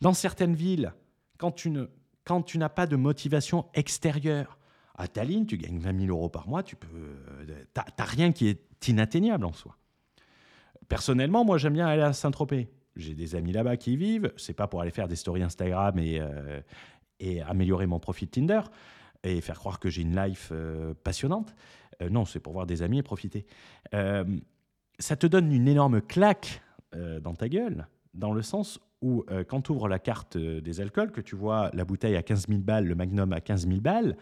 Dans 0.00 0.12
certaines 0.12 0.54
villes, 0.54 0.92
quand 1.38 1.52
tu, 1.52 1.70
n'as 1.70 2.68
pas 2.68 2.86
de 2.86 2.96
motivation 2.96 3.66
extérieure, 3.74 4.57
à 4.98 5.08
Tallinn, 5.08 5.46
tu 5.46 5.56
gagnes 5.56 5.78
20 5.78 6.00
000 6.06 6.10
euros 6.10 6.28
par 6.28 6.48
mois, 6.48 6.62
tu 6.62 6.76
peux, 6.76 7.16
n'as 7.46 8.04
rien 8.04 8.32
qui 8.32 8.48
est 8.48 8.88
inatteignable 8.88 9.46
en 9.46 9.52
soi. 9.52 9.76
Personnellement, 10.88 11.44
moi 11.44 11.56
j'aime 11.56 11.74
bien 11.74 11.86
aller 11.86 12.02
à 12.02 12.12
Saint-Tropez. 12.12 12.68
J'ai 12.96 13.14
des 13.14 13.34
amis 13.34 13.52
là-bas 13.52 13.76
qui 13.76 13.92
y 13.92 13.96
vivent. 13.96 14.32
C'est 14.36 14.54
pas 14.54 14.66
pour 14.66 14.80
aller 14.80 14.90
faire 14.90 15.06
des 15.06 15.16
stories 15.16 15.42
Instagram 15.42 15.98
et, 15.98 16.18
euh, 16.20 16.60
et 17.20 17.40
améliorer 17.42 17.86
mon 17.86 18.00
profil 18.00 18.28
Tinder 18.28 18.60
et 19.24 19.40
faire 19.40 19.58
croire 19.58 19.78
que 19.78 19.90
j'ai 19.90 20.02
une 20.02 20.16
life 20.16 20.50
euh, 20.52 20.94
passionnante. 21.04 21.54
Euh, 22.02 22.08
non, 22.08 22.24
c'est 22.24 22.40
pour 22.40 22.52
voir 22.52 22.66
des 22.66 22.82
amis 22.82 22.98
et 22.98 23.02
profiter. 23.02 23.46
Euh, 23.94 24.24
ça 24.98 25.16
te 25.16 25.26
donne 25.26 25.52
une 25.52 25.68
énorme 25.68 26.00
claque 26.00 26.62
dans 27.20 27.34
ta 27.34 27.50
gueule, 27.50 27.86
dans 28.14 28.32
le 28.32 28.40
sens 28.40 28.80
où 29.02 29.22
quand 29.46 29.60
tu 29.60 29.72
ouvres 29.72 29.88
la 29.88 29.98
carte 29.98 30.38
des 30.38 30.80
alcools, 30.80 31.12
que 31.12 31.20
tu 31.20 31.36
vois 31.36 31.70
la 31.74 31.84
bouteille 31.84 32.16
à 32.16 32.22
15 32.22 32.48
000 32.48 32.60
balles, 32.60 32.86
le 32.86 32.94
magnum 32.94 33.30
à 33.34 33.42
15 33.42 33.68
000 33.68 33.80
balles, 33.80 34.16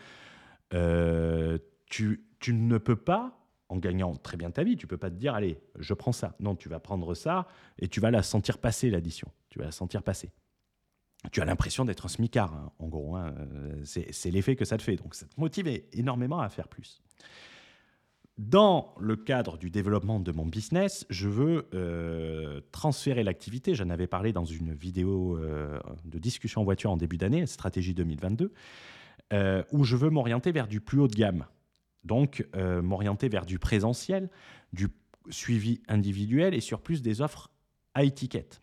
Euh, 0.75 1.59
tu, 1.87 2.23
ne 2.49 2.79
peux 2.79 2.97
pas, 2.97 3.39
en 3.69 3.79
gagnant 3.79 4.15
très 4.15 4.37
bien 4.37 4.51
ta 4.51 4.65
vie, 4.65 4.77
tu 4.77 4.87
peux 4.87 4.99
pas 4.99 5.11
te 5.11 5.17
dire, 5.17 5.35
allez, 5.35 5.59
je 5.79 5.95
prends 5.95 6.13
ça. 6.13 6.37
Non, 6.41 6.55
tu 6.55 6.69
vas 6.69 6.81
prendre 6.81 7.15
ça 7.15 7.47
et 7.79 7.89
tu 7.89 8.01
vas 8.01 8.11
la 8.11 8.23
sentir 8.23 8.59
passer, 8.59 8.91
l'addition. 8.91 9.29
Tu 9.49 9.59
vas 9.59 9.67
la 9.67 9.73
sentir 9.73 10.03
passer. 10.03 10.33
Tu 11.33 11.41
as 11.41 11.45
l'impression 11.45 11.85
d'être 11.85 12.07
un 12.07 12.09
smicard, 12.09 12.55
hein, 12.55 12.73
en 12.79 12.89
gros. 12.89 13.17
Hein. 13.17 13.35
C'est 13.85 14.31
l'effet 14.31 14.55
que 14.55 14.65
ça 14.65 14.77
te 14.77 14.83
fait. 14.83 14.97
Donc, 14.97 15.15
ça 15.15 15.27
te 15.27 15.41
motive 15.41 15.69
énormément 15.93 16.41
à 16.41 16.49
faire 16.49 16.69
plus. 16.69 17.03
Dans 18.39 18.95
le 19.01 19.17
cadre 19.17 19.57
du 19.57 19.71
développement 19.71 20.21
de 20.21 20.31
mon 20.31 20.45
business, 20.45 21.07
je 21.09 21.27
veux 21.27 21.69
euh, 21.73 22.61
transférer 22.71 23.25
l'activité. 23.25 23.75
J'en 23.75 23.89
avais 23.89 24.07
parlé 24.07 24.35
dans 24.35 24.45
une 24.45 24.75
vidéo 24.75 25.39
euh, 25.39 25.81
de 26.05 26.19
discussion 26.19 26.61
en 26.61 26.65
voiture 26.65 26.91
en 26.91 26.99
début 26.99 27.17
d'année, 27.17 27.47
stratégie 27.47 27.95
2022, 27.95 28.53
euh, 29.33 29.62
où 29.73 29.85
je 29.85 29.97
veux 29.97 30.11
m'orienter 30.11 30.52
vers 30.52 30.68
du 30.68 30.80
plus 30.80 31.00
haut 31.00 31.09
de 31.09 31.14
gamme. 31.14 31.47
Donc, 32.04 32.47
m'orienter 32.54 33.28
vers 33.28 33.47
du 33.47 33.59
présentiel, 33.59 34.30
du 34.73 34.87
suivi 35.28 35.80
individuel 35.88 36.54
et 36.54 36.61
sur 36.61 36.80
plus 36.80 37.02
des 37.02 37.21
offres 37.21 37.50
à 37.95 38.04
étiquette 38.04 38.62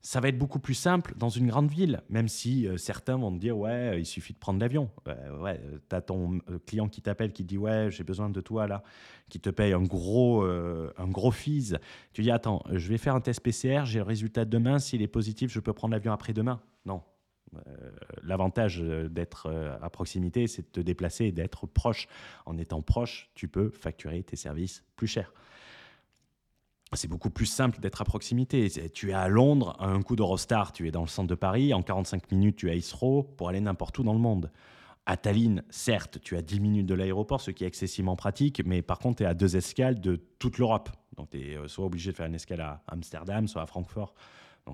ça 0.00 0.20
va 0.20 0.28
être 0.28 0.38
beaucoup 0.38 0.60
plus 0.60 0.74
simple 0.74 1.14
dans 1.16 1.28
une 1.28 1.48
grande 1.48 1.70
ville, 1.70 2.02
même 2.08 2.28
si 2.28 2.66
euh, 2.66 2.76
certains 2.76 3.16
vont 3.16 3.32
te 3.32 3.38
dire 3.38 3.58
ouais, 3.58 4.00
il 4.00 4.06
suffit 4.06 4.32
de 4.32 4.38
prendre 4.38 4.60
l'avion. 4.60 4.90
ouais, 5.06 5.60
euh, 5.64 5.78
tu 5.88 5.96
as 5.96 6.00
ton 6.00 6.38
euh, 6.48 6.58
client 6.66 6.88
qui 6.88 7.02
t'appelle 7.02 7.32
qui 7.32 7.44
dit 7.44 7.58
ouais, 7.58 7.88
j'ai 7.90 8.04
besoin 8.04 8.30
de 8.30 8.40
toi 8.40 8.66
là, 8.66 8.82
qui 9.28 9.40
te 9.40 9.50
paye 9.50 9.72
un 9.72 9.82
gros 9.82 10.44
un 10.44 11.08
gros 11.08 11.30
fees. 11.30 11.76
Tu 12.12 12.22
dis 12.22 12.30
attends, 12.30 12.62
je 12.72 12.88
vais 12.88 12.98
faire 12.98 13.14
un 13.14 13.20
test 13.20 13.40
PCR, 13.40 13.84
j'ai 13.84 13.98
le 13.98 14.04
résultat 14.04 14.44
demain, 14.44 14.78
s'il 14.78 15.02
est 15.02 15.08
positif, 15.08 15.52
je 15.52 15.60
peux 15.60 15.72
prendre 15.72 15.92
l'avion 15.92 16.12
après-demain. 16.12 16.60
Non. 16.86 17.02
L'avantage 18.22 18.80
d'être 18.80 19.50
à 19.80 19.90
proximité, 19.90 20.46
c'est 20.46 20.62
de 20.62 20.68
te 20.68 20.80
déplacer 20.80 21.26
et 21.26 21.32
d'être 21.32 21.66
proche. 21.66 22.08
En 22.46 22.58
étant 22.58 22.82
proche, 22.82 23.30
tu 23.34 23.48
peux 23.48 23.70
facturer 23.70 24.22
tes 24.22 24.36
services 24.36 24.84
plus 24.96 25.06
cher 25.06 25.32
c'est 26.96 27.08
beaucoup 27.08 27.30
plus 27.30 27.46
simple 27.46 27.80
d'être 27.80 28.00
à 28.00 28.04
proximité. 28.04 28.70
Tu 28.92 29.10
es 29.10 29.12
à 29.12 29.28
Londres, 29.28 29.76
à 29.78 29.88
un 29.88 30.00
coup 30.02 30.16
d'Eurostar, 30.16 30.72
tu 30.72 30.88
es 30.88 30.90
dans 30.90 31.02
le 31.02 31.08
centre 31.08 31.28
de 31.28 31.34
Paris, 31.34 31.74
en 31.74 31.82
45 31.82 32.30
minutes, 32.32 32.56
tu 32.56 32.68
es 32.68 32.72
à 32.72 32.74
Heathrow 32.74 33.22
pour 33.22 33.48
aller 33.48 33.60
n'importe 33.60 33.98
où 33.98 34.02
dans 34.02 34.14
le 34.14 34.18
monde. 34.18 34.50
À 35.04 35.16
Tallinn, 35.16 35.62
certes, 35.70 36.18
tu 36.20 36.36
as 36.36 36.42
10 36.42 36.60
minutes 36.60 36.86
de 36.86 36.94
l'aéroport, 36.94 37.40
ce 37.40 37.50
qui 37.50 37.64
est 37.64 37.66
excessivement 37.66 38.16
pratique, 38.16 38.62
mais 38.64 38.82
par 38.82 38.98
contre, 38.98 39.18
tu 39.18 39.22
es 39.22 39.26
à 39.26 39.34
deux 39.34 39.56
escales 39.56 40.00
de 40.00 40.16
toute 40.38 40.58
l'Europe. 40.58 40.90
Donc, 41.16 41.30
tu 41.30 41.38
es 41.38 41.56
euh, 41.56 41.66
soit 41.66 41.86
obligé 41.86 42.10
de 42.10 42.16
faire 42.16 42.26
une 42.26 42.34
escale 42.34 42.60
à 42.60 42.82
Amsterdam, 42.86 43.48
soit 43.48 43.62
à 43.62 43.66
Francfort. 43.66 44.14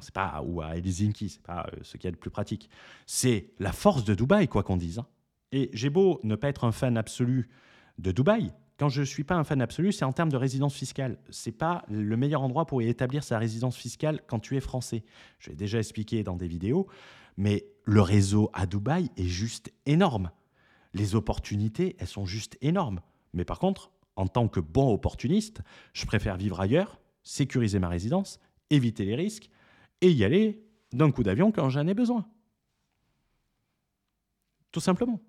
C'est 0.01 0.15
pas, 0.15 0.43
ou 0.45 0.61
à 0.63 0.77
Helsinki, 0.77 1.29
c'est 1.29 1.43
pas 1.43 1.67
euh, 1.73 1.79
ce 1.83 1.97
qui 1.97 2.07
est 2.07 2.11
le 2.11 2.17
plus 2.17 2.31
pratique. 2.31 2.69
C'est 3.07 3.51
la 3.59 3.73
force 3.73 4.05
de 4.05 4.15
Dubaï, 4.15 4.49
quoi 4.49 4.63
qu'on 4.63 4.77
dise. 4.77 4.99
Hein. 4.99 5.07
Et 5.53 5.71
j'ai 5.73 5.91
beau 5.91 6.21
ne 6.23 6.37
pas 6.37 6.49
être 6.49 6.65
un 6.65 6.73
fan 6.73 6.97
absolu 6.97 7.49
de 7.99 8.11
Dubaï, 8.11 8.53
quand 8.77 8.89
je 8.89 9.01
ne 9.01 9.07
suis 9.07 9.23
pas 9.23 9.37
un 9.37 9.45
fan 9.45 9.61
absolu, 9.63 9.93
c'est 9.93 10.05
en 10.05 10.13
termes 10.13 10.33
de 10.33 10.37
résidence 10.37 10.75
fiscale. 10.75 11.19
Ce 11.31 11.49
n'est 11.49 11.55
pas 11.55 11.85
le 11.89 12.17
meilleur 12.17 12.43
endroit 12.43 12.67
pour 12.67 12.83
y 12.83 12.89
établir 12.89 13.23
sa 13.23 13.39
résidence 13.39 13.77
fiscale 13.77 14.21
quand 14.27 14.41
tu 14.41 14.57
es 14.57 14.61
français. 14.61 15.05
Je 15.39 15.51
l'ai 15.51 15.57
déjà 15.57 15.79
expliqué 15.79 16.25
dans 16.25 16.37
des 16.37 16.49
vidéos, 16.49 16.89
mais 17.37 17.67
le 17.85 18.01
réseau 18.01 18.51
à 18.53 18.67
Dubaï 18.67 19.11
est 19.17 19.29
juste 19.29 19.73
énorme. 19.87 20.31
Les 20.93 21.15
opportunités, 21.15 21.95
elles 22.01 22.09
sont 22.09 22.27
juste 22.27 22.59
énormes. 22.63 23.01
Mais 23.33 23.45
par 23.45 23.61
contre, 23.61 23.93
en 24.17 24.27
tant 24.27 24.49
que 24.49 24.61
bon 24.61 24.93
opportuniste, 24.93 25.61
je 25.93 26.07
préfère 26.07 26.37
vivre 26.37 26.61
ailleurs, 26.61 27.01
sécuriser 27.23 27.79
ma 27.79 27.89
résidence, 27.89 28.41
éviter 28.71 29.05
les 29.05 29.15
risques 29.15 29.51
et 30.01 30.11
y 30.11 30.25
aller 30.25 30.65
d'un 30.93 31.11
coup 31.11 31.23
d'avion 31.23 31.53
quand 31.53 31.69
j'en 31.71 31.87
ai 31.87 31.95
besoin. 31.95 32.27
Tout 34.73 34.81
simplement. 34.81 35.21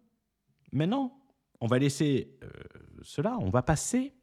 Maintenant, 0.72 1.18
on 1.62 1.68
va 1.68 1.80
laisser 1.80 2.38
euh, 2.44 2.50
cela, 3.02 3.38
on 3.40 3.50
va 3.50 3.62
passer 3.62 4.14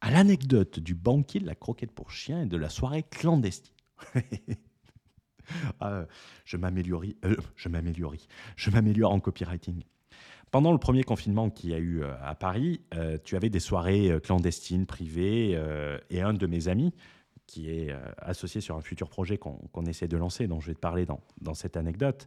à 0.00 0.10
l'anecdote 0.10 0.80
du 0.80 0.94
banquier 0.94 1.40
de 1.40 1.46
la 1.46 1.54
croquette 1.54 1.92
pour 1.92 2.10
chien 2.10 2.42
et 2.42 2.46
de 2.46 2.56
la 2.56 2.68
soirée 2.68 3.02
clandestine. 3.02 3.74
Ah, 5.80 6.06
je 6.44 6.56
m'améliore, 6.56 7.02
euh, 7.24 7.36
je 7.56 7.68
m'améliore, 7.68 9.12
en 9.12 9.18
copywriting. 9.18 9.82
Pendant 10.52 10.70
le 10.70 10.78
premier 10.78 11.02
confinement 11.02 11.50
qu'il 11.50 11.70
y 11.70 11.74
a 11.74 11.78
eu 11.78 12.02
euh, 12.02 12.14
à 12.22 12.36
Paris, 12.36 12.80
tu 13.24 13.36
avais 13.36 13.50
des 13.50 13.58
soirées 13.58 14.16
clandestines, 14.22 14.86
privées, 14.86 15.60
et 16.10 16.22
un 16.22 16.32
de 16.32 16.46
mes 16.46 16.68
amis, 16.68 16.94
qui 17.52 17.68
est 17.68 17.94
associé 18.16 18.62
sur 18.62 18.76
un 18.76 18.80
futur 18.80 19.10
projet 19.10 19.36
qu'on 19.36 19.84
essaie 19.84 20.08
de 20.08 20.16
lancer, 20.16 20.46
dont 20.46 20.58
je 20.58 20.68
vais 20.68 20.74
te 20.74 20.80
parler 20.80 21.04
dans, 21.04 21.20
dans 21.42 21.52
cette 21.52 21.76
anecdote, 21.76 22.26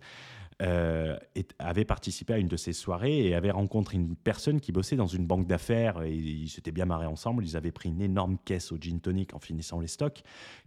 euh, 0.62 1.18
avait 1.60 1.84
participé 1.84 2.34
à 2.34 2.38
une 2.38 2.48
de 2.48 2.56
ces 2.56 2.72
soirées 2.72 3.28
et 3.28 3.36
avait 3.36 3.52
rencontré 3.52 3.98
une 3.98 4.16
personne 4.16 4.62
qui 4.62 4.72
bossait 4.72 4.96
dans 4.96 5.08
une 5.08 5.26
banque 5.26 5.48
d'affaires. 5.48 6.04
Et 6.04 6.14
ils 6.14 6.48
s'étaient 6.48 6.72
bien 6.72 6.86
marrés 6.86 7.08
ensemble. 7.08 7.44
Ils 7.44 7.58
avaient 7.58 7.72
pris 7.72 7.90
une 7.90 8.02
énorme 8.02 8.38
caisse 8.46 8.72
au 8.72 8.78
gin 8.78 9.02
tonic 9.02 9.34
en 9.34 9.40
finissant 9.40 9.82
les 9.82 9.88
stocks. 9.88 10.24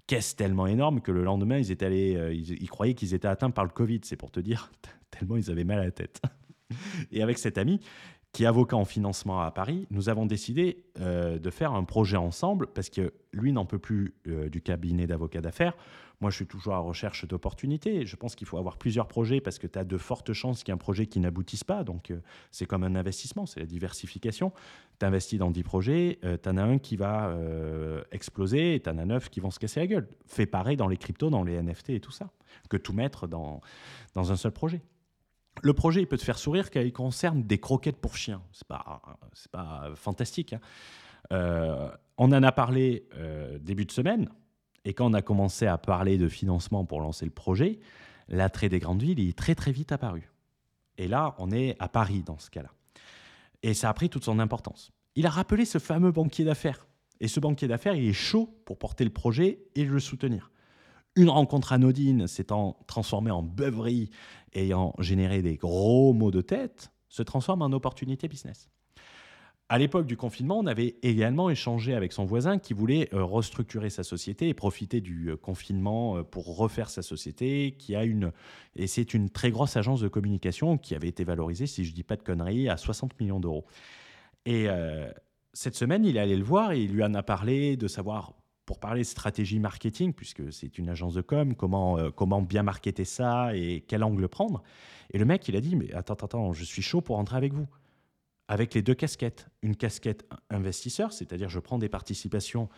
Caisse 0.07 0.37
tellement 0.37 0.67
énorme 0.67 1.01
que 1.01 1.13
le 1.13 1.23
lendemain, 1.23 1.59
ils, 1.59 1.71
étaient 1.71 1.87
allés, 1.87 2.17
euh, 2.17 2.35
ils, 2.35 2.69
croyaient 2.69 2.95
qu'ils 2.95 3.15
étaient 3.15 3.29
atteints 3.29 3.51
par 3.51 3.65
le 3.65 3.71
Covid. 3.71 4.01
C'est 4.03 4.17
pour 4.17 4.31
te 4.31 4.41
dire, 4.41 4.71
tellement 5.11 5.37
ils 5.37 5.51
avaient 5.51 5.65
mal 5.65 5.79
à 5.79 5.85
la 5.85 5.91
tête. 5.91 6.21
et 7.13 7.23
avec 7.23 7.39
cet 7.39 7.57
ami, 7.57 7.81
qui 8.33 8.45
est 8.45 8.47
avocat 8.47 8.77
en 8.77 8.85
financement 8.85 9.41
à 9.41 9.51
Paris, 9.51 9.87
nous 9.91 10.09
avons 10.09 10.27
décidé 10.27 10.85
euh, 11.01 11.39
de 11.39 11.51
faire 11.51 11.73
un 11.73 11.85
projet 11.85 12.17
ensemble 12.17 12.69
parce 12.69 12.91
que 12.91 13.13
lui 13.33 13.53
n'en 13.53 13.67
peut 13.67 13.79
plus 13.79 14.15
du 14.25 14.63
cabinet 14.63 15.07
d'avocats 15.07 15.41
d'affaires. 15.41 15.75
Moi, 16.21 16.31
je 16.31 16.37
suis 16.37 16.47
toujours 16.47 16.75
à 16.75 16.79
recherche 16.79 17.27
d'opportunités. 17.29 18.05
Je 18.05 18.17
pense 18.17 18.35
qu'il 18.35 18.47
faut 18.47 18.59
avoir 18.59 18.77
plusieurs 18.77 19.07
projets 19.07 19.41
parce 19.41 19.59
que 19.59 19.69
tu 19.69 19.79
as 19.79 19.85
de 19.85 19.97
fortes 19.97 20.33
chances 20.33 20.65
qu'il 20.65 20.73
y 20.73 20.73
ait 20.73 20.75
un 20.75 20.79
projet 20.79 21.07
qui 21.07 21.21
n'aboutisse 21.21 21.63
pas. 21.63 21.85
Donc, 21.85 22.11
euh, 22.11 22.21
c'est 22.51 22.67
comme 22.67 22.83
un 22.83 22.97
investissement, 22.97 23.47
c'est 23.47 23.61
la 23.61 23.67
diversification. 23.67 24.53
Tu 24.99 25.07
investis 25.07 25.39
dans 25.39 25.53
10 25.53 25.63
projets, 25.63 26.19
euh, 26.25 26.37
tu 26.43 26.49
en 26.49 26.57
as 26.57 26.63
un 26.63 26.79
qui 26.79 26.97
va 26.97 27.29
euh, 27.29 28.03
exploser 28.11 28.75
et 28.75 28.81
tu 28.81 28.91
en 28.91 28.99
as 28.99 29.05
9 29.05 29.31
qui 29.31 29.39
vont 29.39 29.53
se 29.53 29.61
casser 29.61 29.79
la 29.79 29.87
gueule. 29.87 30.09
Fais 30.27 30.47
pareil 30.47 30.77
dans 30.77 30.89
les 30.89 30.97
cryptos, 30.97 31.31
dans 31.31 31.45
les 31.45 31.63
NFT 31.63 31.91
et 31.91 32.01
tout 32.01 32.11
ça, 32.11 32.31
que 32.69 32.77
tout 32.77 32.93
mettre 32.93 33.29
dans, 33.29 33.61
dans 34.15 34.33
un 34.33 34.37
seul 34.37 34.53
projet. 34.53 34.83
Le 35.63 35.73
projet, 35.73 36.01
il 36.01 36.07
peut 36.07 36.19
te 36.19 36.25
faire 36.25 36.39
sourire 36.39 36.71
quand 36.71 36.81
il 36.81 36.93
concerne 36.93 37.43
des 37.43 37.59
croquettes 37.59 37.99
pour 37.99 38.17
chiens. 38.17 38.43
C'est 38.53 38.67
pas, 38.67 39.03
pas 39.51 39.91
fantastique. 39.95 40.55
Hein. 41.33 41.91
on 42.17 42.33
en 42.33 42.43
a 42.43 42.53
parlé 42.53 43.09
début 43.61 43.85
de 43.85 43.93
semaine. 43.93 44.29
Et 44.85 44.95
quand 44.95 45.11
on 45.11 45.15
a 45.15 45.23
commencé 45.23 45.67
à 45.67 45.77
parler 45.77 46.19
de 46.19 46.29
financement 46.29 46.85
pour 46.85 47.01
lancer 47.01 47.25
le 47.25 47.31
projet, 47.31 47.79
l'attrait 48.29 48.69
des 48.69 48.79
grandes 48.79 49.03
villes 49.03 49.21
est 49.21 49.37
très 49.37 49.55
très 49.55 49.73
vite 49.73 49.93
apparu. 49.93 50.31
Et 50.97 51.09
là, 51.09 51.35
on 51.39 51.51
est 51.51 51.77
à 51.79 51.89
Paris 51.89 52.23
dans 52.23 52.39
ce 52.39 52.51
cas-là. 52.51 52.71
Et 53.63 53.75
ça 53.75 53.89
a 53.89 53.95
pris 53.95 54.09
toute 54.09 54.25
son 54.25 54.39
importance. 54.39 54.91
Il 55.15 55.27
a 55.27 55.31
rappelé 55.31 55.65
ce 55.65 55.79
fameux 55.79 56.13
banquier 56.13 56.45
d'affaires. 56.45 56.87
Et 57.21 57.29
ce 57.29 57.41
banquier 57.41 57.69
d'affaires, 57.69 57.95
il 57.95 58.09
est 58.09 58.13
chaud 58.13 58.49
pour 58.65 58.79
porter 58.79 59.05
le 59.05 59.11
projet 59.11 59.65
et 59.75 59.85
le 59.85 59.99
soutenir. 59.99 60.51
Une 61.19 61.31
rencontre 61.31 61.73
anodine 61.73 62.29
s'étant 62.29 62.77
transformée 62.87 63.33
en 63.33 63.43
beuverie, 63.43 64.09
ayant 64.55 64.95
généré 65.01 65.43
des 65.43 65.57
gros 65.57 66.13
maux 66.13 66.31
de 66.31 66.41
tête, 66.41 66.93
se 67.09 67.25
transforme 67.25 67.63
en 67.63 67.73
opportunité 67.73 68.29
business. 68.29 68.69
À 69.69 69.79
l'époque 69.79 70.07
du 70.07 70.17
confinement, 70.17 70.61
on 70.61 70.67
avait 70.67 70.95
également 71.03 71.51
échangé 71.51 71.97
avec 71.97 72.13
son 72.13 72.25
voisin 72.25 72.61
qui 72.61 72.73
voulait 72.73 73.13
euh, 73.15 73.25
restructurer 73.25 73.91
sa 73.91 74.05
société 74.05 74.49
et 74.49 74.55
profiter 74.55 75.01
du 75.01 75.31
euh, 75.31 75.37
confinement 75.37 76.19
euh, 76.19 76.23
pour 76.23 76.57
refaire 76.57 76.89
sa 76.89 77.03
société, 77.03 77.75
qui 77.77 77.97
a 77.97 78.05
une 78.05 78.31
et 78.77 78.87
c'est 78.87 79.13
une 79.13 79.29
très 79.29 79.51
grosse 79.51 79.77
agence 79.77 80.01
de 80.01 80.07
communication 80.07 80.79
qui 80.79 80.95
avait 80.95 81.09
été 81.09 81.25
valorisée, 81.25 81.67
si 81.67 81.85
je 81.85 81.93
dis 81.93 82.05
pas 82.05 82.15
de 82.15 82.23
conneries, 82.23 82.69
à 82.69 82.77
60 82.77 83.19
millions 83.19 83.41
d'euros. 83.41 83.67
Et 84.47 84.69
cette 85.53 85.75
semaine, 85.75 86.07
il 86.07 86.17
est 86.17 86.21
allé 86.21 86.37
le 86.37 86.45
voir 86.45 86.73
et 86.73 86.81
il 86.81 86.93
lui 86.93 87.03
en 87.03 87.13
a 87.13 87.23
parlé 87.23 87.77
de 87.77 87.89
savoir 87.89 88.38
pour 88.69 88.81
parler 88.81 89.03
stratégie 89.03 89.61
marketing, 89.61 90.13
puisque 90.13 90.53
c'est 90.53 90.77
une 90.77 90.91
agence 90.91 91.15
de 91.15 91.23
com, 91.23 91.55
comment, 91.55 92.11
comment 92.11 92.43
bien 92.43 92.63
marketer 92.63 93.07
ça 93.07 93.57
et 93.57 93.83
quel 93.89 94.05
angle 94.05 94.29
prendre. 94.29 94.63
Et 95.11 95.17
le 95.17 95.25
mec, 95.25 95.49
il 95.49 95.57
a 95.57 95.63
dit, 95.63 95.75
mais 95.75 95.91
attends, 95.95 96.13
attends, 96.13 96.53
je 96.53 96.65
suis 96.65 96.83
chaud 96.83 97.01
pour 97.01 97.17
rentrer 97.17 97.39
avec 97.39 97.55
vous 97.55 97.67
avec 98.47 98.75
les 98.75 98.83
deux 98.83 98.95
casquettes. 98.95 99.49
Une 99.63 99.75
casquette 99.75 100.29
investisseur, 100.51 101.15
c'est-à-dire 101.15 101.49
je 101.49 101.61
prends 101.61 101.79
des 101.79 101.89
participations 101.89 102.69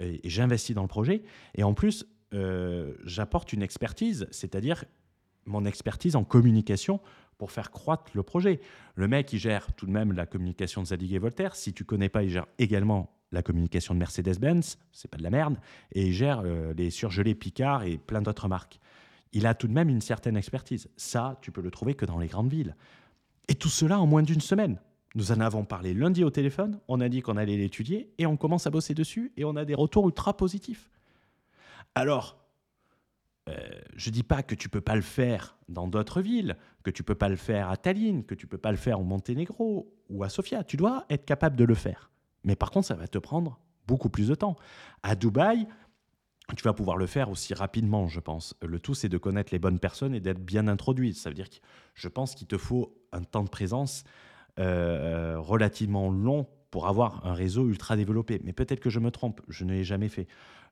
et, 0.00 0.20
j'investis 0.28 0.74
dans 0.74 0.82
le 0.82 0.88
projet. 0.88 1.22
Et 1.54 1.62
en 1.62 1.74
plus, 1.74 2.06
euh, 2.34 2.94
j'apporte 3.04 3.52
une 3.52 3.62
expertise, 3.62 4.26
c'est-à-dire 4.32 4.84
mon 5.44 5.64
expertise 5.64 6.16
en 6.16 6.24
communication 6.24 7.00
pour 7.38 7.52
faire 7.52 7.70
croître 7.70 8.10
le 8.14 8.24
projet. 8.24 8.60
Le 8.96 9.06
mec, 9.06 9.32
il 9.32 9.38
gère 9.38 9.72
tout 9.74 9.86
de 9.86 9.92
même 9.92 10.12
la 10.12 10.26
communication 10.26 10.82
de 10.82 10.88
Zadig 10.88 11.12
et 11.12 11.20
Voltaire. 11.20 11.54
Si 11.54 11.72
tu 11.72 11.84
connais 11.84 12.08
pas, 12.08 12.24
il 12.24 12.30
gère 12.30 12.46
également 12.58 13.15
la 13.32 13.42
communication 13.42 13.94
de 13.94 13.98
Mercedes-Benz, 13.98 14.78
c'est 14.92 15.10
pas 15.10 15.18
de 15.18 15.22
la 15.22 15.30
merde, 15.30 15.56
et 15.92 16.06
il 16.06 16.12
gère 16.12 16.42
euh, 16.44 16.72
les 16.74 16.90
surgelés 16.90 17.34
Picard 17.34 17.84
et 17.84 17.98
plein 17.98 18.22
d'autres 18.22 18.48
marques. 18.48 18.80
Il 19.32 19.46
a 19.46 19.54
tout 19.54 19.68
de 19.68 19.72
même 19.72 19.88
une 19.88 20.00
certaine 20.00 20.36
expertise. 20.36 20.88
Ça, 20.96 21.38
tu 21.42 21.50
peux 21.50 21.60
le 21.60 21.70
trouver 21.70 21.94
que 21.94 22.06
dans 22.06 22.18
les 22.18 22.28
grandes 22.28 22.50
villes. 22.50 22.76
Et 23.48 23.54
tout 23.54 23.68
cela 23.68 24.00
en 24.00 24.06
moins 24.06 24.22
d'une 24.22 24.40
semaine. 24.40 24.78
Nous 25.14 25.32
en 25.32 25.40
avons 25.40 25.64
parlé 25.64 25.94
lundi 25.94 26.24
au 26.24 26.30
téléphone, 26.30 26.78
on 26.88 27.00
a 27.00 27.08
dit 27.08 27.22
qu'on 27.22 27.36
allait 27.36 27.56
l'étudier 27.56 28.12
et 28.18 28.26
on 28.26 28.36
commence 28.36 28.66
à 28.66 28.70
bosser 28.70 28.92
dessus 28.92 29.32
et 29.36 29.44
on 29.44 29.56
a 29.56 29.64
des 29.64 29.74
retours 29.74 30.06
ultra 30.06 30.36
positifs. 30.36 30.90
Alors, 31.94 32.36
euh, 33.48 33.54
je 33.94 34.10
dis 34.10 34.22
pas 34.22 34.42
que 34.42 34.54
tu 34.54 34.68
peux 34.68 34.80
pas 34.80 34.94
le 34.94 35.02
faire 35.02 35.56
dans 35.68 35.88
d'autres 35.88 36.20
villes, 36.20 36.56
que 36.82 36.90
tu 36.90 37.02
peux 37.02 37.14
pas 37.14 37.28
le 37.28 37.36
faire 37.36 37.70
à 37.70 37.76
Tallinn, 37.76 38.24
que 38.24 38.34
tu 38.34 38.46
peux 38.46 38.58
pas 38.58 38.72
le 38.72 38.76
faire 38.76 39.00
au 39.00 39.04
Monténégro 39.04 39.90
ou 40.10 40.22
à 40.22 40.28
Sofia. 40.28 40.64
Tu 40.64 40.76
dois 40.76 41.06
être 41.08 41.24
capable 41.24 41.56
de 41.56 41.64
le 41.64 41.74
faire. 41.74 42.10
Mais 42.46 42.56
par 42.56 42.70
contre, 42.70 42.86
ça 42.86 42.94
va 42.94 43.06
te 43.06 43.18
prendre 43.18 43.60
beaucoup 43.86 44.08
plus 44.08 44.28
de 44.28 44.34
temps. 44.34 44.56
À 45.02 45.14
Dubaï, 45.14 45.66
tu 46.56 46.62
vas 46.62 46.72
pouvoir 46.72 46.96
le 46.96 47.06
faire 47.06 47.28
aussi 47.28 47.52
rapidement, 47.54 48.06
je 48.08 48.20
pense. 48.20 48.54
Le 48.62 48.78
tout, 48.78 48.94
c'est 48.94 49.08
de 49.08 49.18
connaître 49.18 49.52
les 49.52 49.58
bonnes 49.58 49.80
personnes 49.80 50.14
et 50.14 50.20
d'être 50.20 50.42
bien 50.42 50.68
introduit. 50.68 51.12
Ça 51.12 51.28
veut 51.28 51.34
dire 51.34 51.50
que 51.50 51.56
je 51.94 52.08
pense 52.08 52.34
qu'il 52.34 52.46
te 52.46 52.56
faut 52.56 52.96
un 53.12 53.22
temps 53.22 53.42
de 53.42 53.50
présence 53.50 54.04
euh, 54.58 55.38
relativement 55.38 56.08
long 56.08 56.46
pour 56.76 56.88
avoir 56.88 57.24
un 57.24 57.32
réseau 57.32 57.70
ultra 57.70 57.96
développé. 57.96 58.38
Mais 58.44 58.52
peut-être 58.52 58.80
que 58.80 58.90
je 58.90 59.00
me 59.00 59.10
trompe, 59.10 59.40
je 59.48 59.64
ne 59.64 59.72
l'ai 59.72 59.82
jamais 59.82 60.10
fait. 60.10 60.26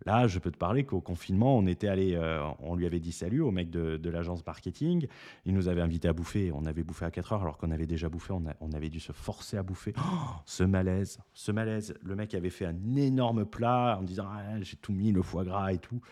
Là, 0.04 0.26
je 0.26 0.38
peux 0.38 0.50
te 0.50 0.58
parler 0.58 0.84
qu'au 0.84 1.00
confinement, 1.00 1.56
on 1.56 1.66
était 1.66 1.88
allé, 1.88 2.14
euh, 2.14 2.46
on 2.58 2.74
lui 2.74 2.84
avait 2.84 3.00
dit 3.00 3.10
salut 3.10 3.40
au 3.40 3.50
mec 3.50 3.70
de, 3.70 4.10
l'agence 4.10 4.44
marketing. 4.44 5.06
Il 5.46 5.54
nous 5.54 5.66
avait 5.66 5.80
invité 5.80 6.06
à 6.08 6.12
bouffer. 6.12 6.52
On 6.52 6.66
avait 6.66 6.82
bouffé 6.82 7.06
à 7.06 7.10
4 7.10 7.32
heures 7.32 7.40
alors 7.40 7.56
qu'on 7.56 7.70
avait 7.70 7.86
déjà 7.86 8.10
bouffé. 8.10 8.34
On, 8.34 8.72
avait 8.72 8.90
dû 8.90 9.00
se 9.00 9.12
forcer 9.12 9.56
à 9.56 9.62
bouffer. 9.62 9.94
Oh, 9.96 10.02
ce 10.44 10.62
malaise, 10.62 11.20
ce 11.32 11.52
malaise. 11.52 11.94
Le 12.02 12.14
mec 12.14 12.34
avait 12.34 12.50
fait 12.50 12.66
un 12.66 12.96
énorme 12.96 13.46
plat 13.46 13.96
en 13.98 14.02
disant 14.02 14.26
ah, 14.28 14.60
j'ai 14.60 14.76
tout 14.76 14.92
mis, 14.92 15.10
le 15.10 15.22
foie 15.22 15.44
gras 15.44 15.72
et 15.72 15.78
tout. 15.78 16.02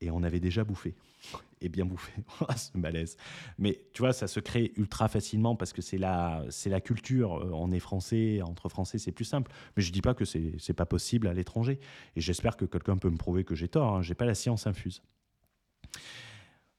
Et 0.00 0.10
on 0.10 0.22
avait 0.22 0.40
déjà 0.40 0.64
bouffé 0.64 0.94
et 1.60 1.68
bien 1.68 1.84
bouffé. 1.84 2.12
Ah, 2.48 2.56
ce 2.56 2.76
malaise. 2.76 3.16
Mais 3.58 3.80
tu 3.92 4.02
vois, 4.02 4.12
ça 4.12 4.26
se 4.26 4.40
crée 4.40 4.72
ultra 4.76 5.08
facilement 5.08 5.56
parce 5.56 5.72
que 5.72 5.82
c'est 5.82 5.98
la, 5.98 6.44
c'est 6.50 6.70
la 6.70 6.80
culture. 6.80 7.42
Euh, 7.42 7.50
on 7.52 7.70
est 7.72 7.80
français, 7.80 8.40
entre 8.42 8.68
français, 8.68 8.98
c'est 8.98 9.12
plus 9.12 9.24
simple. 9.24 9.50
Mais 9.76 9.82
je 9.82 9.92
dis 9.92 10.02
pas 10.02 10.14
que 10.14 10.24
c'est, 10.24 10.52
c'est 10.58 10.74
pas 10.74 10.86
possible 10.86 11.28
à 11.28 11.34
l'étranger. 11.34 11.80
Et 12.14 12.20
j'espère 12.20 12.56
que 12.56 12.64
quelqu'un 12.64 12.96
peut 12.96 13.10
me 13.10 13.16
prouver 13.16 13.44
que 13.44 13.54
j'ai 13.54 13.68
tort. 13.68 13.96
Hein. 13.96 14.02
J'ai 14.02 14.14
pas 14.14 14.26
la 14.26 14.34
science 14.34 14.66
infuse. 14.66 15.02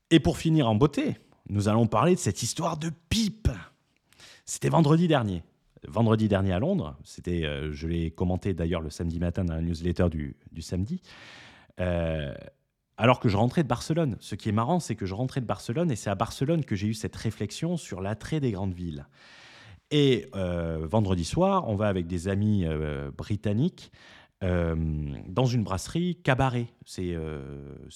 Et 0.09 0.19
pour 0.19 0.37
finir 0.37 0.69
en 0.69 0.75
beauté, 0.75 1.17
nous 1.49 1.67
allons 1.67 1.87
parler 1.87 2.15
de 2.15 2.19
cette 2.19 2.43
histoire 2.43 2.77
de 2.77 2.91
pipe. 3.09 3.49
C'était 4.45 4.69
vendredi 4.69 5.07
dernier. 5.07 5.43
Vendredi 5.87 6.27
dernier 6.27 6.53
à 6.53 6.59
Londres, 6.59 6.97
c'était, 7.03 7.45
euh, 7.45 7.71
je 7.71 7.87
l'ai 7.87 8.11
commenté 8.11 8.53
d'ailleurs 8.53 8.81
le 8.81 8.89
samedi 8.89 9.19
matin 9.19 9.45
dans 9.45 9.53
la 9.53 9.61
newsletter 9.61 10.09
du, 10.09 10.35
du 10.51 10.61
samedi. 10.61 11.01
Euh, 11.79 12.33
alors 12.97 13.19
que 13.19 13.29
je 13.29 13.37
rentrais 13.37 13.63
de 13.63 13.67
Barcelone. 13.67 14.17
Ce 14.19 14.35
qui 14.35 14.49
est 14.49 14.53
marrant, 14.53 14.79
c'est 14.79 14.95
que 14.95 15.05
je 15.05 15.13
rentrais 15.13 15.41
de 15.41 15.45
Barcelone 15.45 15.91
et 15.91 15.95
c'est 15.95 16.09
à 16.09 16.15
Barcelone 16.15 16.65
que 16.65 16.75
j'ai 16.75 16.87
eu 16.87 16.93
cette 16.93 17.15
réflexion 17.15 17.77
sur 17.77 18.01
l'attrait 18.01 18.39
des 18.39 18.51
grandes 18.51 18.73
villes. 18.73 19.05
Et 19.91 20.27
euh, 20.35 20.85
vendredi 20.89 21.23
soir, 21.23 21.69
on 21.69 21.75
va 21.75 21.87
avec 21.87 22.07
des 22.07 22.27
amis 22.27 22.65
euh, 22.65 23.09
britanniques 23.15 23.91
euh, 24.43 24.75
dans 25.27 25.45
une 25.45 25.63
brasserie 25.63 26.15
cabaret. 26.23 26.67
C'est 26.85 27.15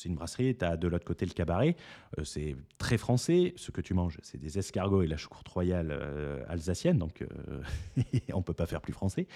une 0.05 0.15
brasserie, 0.15 0.57
tu 0.57 0.65
as 0.65 0.77
de 0.77 0.87
l'autre 0.87 1.05
côté 1.05 1.25
le 1.25 1.33
cabaret. 1.33 1.75
c'est 2.23 2.55
très 2.77 2.97
français. 2.97 3.53
Ce 3.55 3.71
que 3.71 3.81
tu 3.81 3.93
manges, 3.93 4.17
c'est 4.21 4.39
des 4.39 4.57
escargots 4.57 5.03
et 5.03 5.07
la 5.07 5.17
choucroute 5.17 5.47
royale 5.47 5.97
alsacienne, 6.47 6.97
donc 6.97 7.25
on 8.33 8.37
ne 8.37 8.43
peut 8.43 8.53
pas 8.53 8.65
faire 8.65 8.81
plus 8.81 8.93
français. 8.93 9.27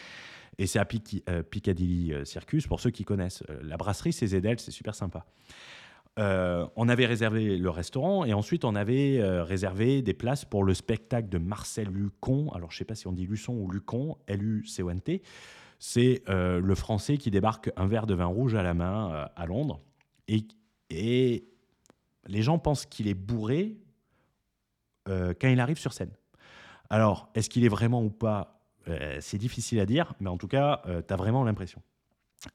Et 0.57 0.67
c'est 0.67 0.79
à 0.79 0.87
euh, 1.29 1.43
Piccadilly 1.43 2.13
euh, 2.13 2.25
Circus, 2.25 2.67
pour 2.67 2.79
ceux 2.79 2.91
qui 2.91 3.03
connaissent. 3.03 3.43
Euh, 3.49 3.59
la 3.63 3.77
brasserie, 3.77 4.13
c'est 4.13 4.27
Zedel, 4.27 4.59
c'est 4.59 4.71
super 4.71 4.95
sympa. 4.95 5.25
on 6.17 6.89
avait 6.89 7.05
réservé 7.05 7.57
le 7.57 7.69
restaurant 7.69 8.23
et 8.23 8.33
ensuite 8.33 8.63
on 8.63 8.75
avait 8.75 9.19
réservé 9.41 10.01
des 10.01 10.13
places 10.13 10.45
pour 10.45 10.63
le 10.63 10.73
spectacle 10.73 11.27
de 11.27 11.37
Marcel 11.37 11.89
Lucon. 11.89 12.49
Alors 12.53 12.71
je 12.71 12.75
ne 12.75 12.79
sais 12.79 12.85
pas 12.85 12.95
si 12.95 13.07
on 13.07 13.11
dit 13.11 13.25
Luçon 13.25 13.53
ou 13.53 13.69
Lucon, 13.69 14.17
L-U-C-O-N-T. 14.27 15.21
C'est 15.87 16.23
le 16.27 16.75
français 16.75 17.17
qui 17.17 17.29
débarque 17.29 17.71
un 17.75 17.85
verre 17.85 18.07
de 18.07 18.15
vin 18.15 18.25
rouge 18.25 18.55
à 18.55 18.63
la 18.63 18.73
main 18.73 19.29
à 19.35 19.45
Londres. 19.45 19.81
Et, 20.27 20.47
les 22.27 22.41
gens 22.41 22.57
pensent 22.57 22.87
qu'il 22.87 23.07
est 23.07 23.13
bourré 23.13 23.77
quand 25.05 25.47
il 25.47 25.59
arrive 25.59 25.77
sur 25.77 25.93
scène. 25.93 26.11
Alors, 26.89 27.29
est-ce 27.35 27.49
qu'il 27.49 27.65
est 27.65 27.69
vraiment 27.69 28.03
ou 28.03 28.09
pas 28.09 28.55
euh, 28.87 29.17
c'est 29.19 29.37
difficile 29.37 29.79
à 29.79 29.85
dire, 29.85 30.13
mais 30.19 30.29
en 30.29 30.37
tout 30.37 30.47
cas, 30.47 30.81
euh, 30.85 31.01
tu 31.05 31.13
as 31.13 31.17
vraiment 31.17 31.43
l'impression. 31.43 31.81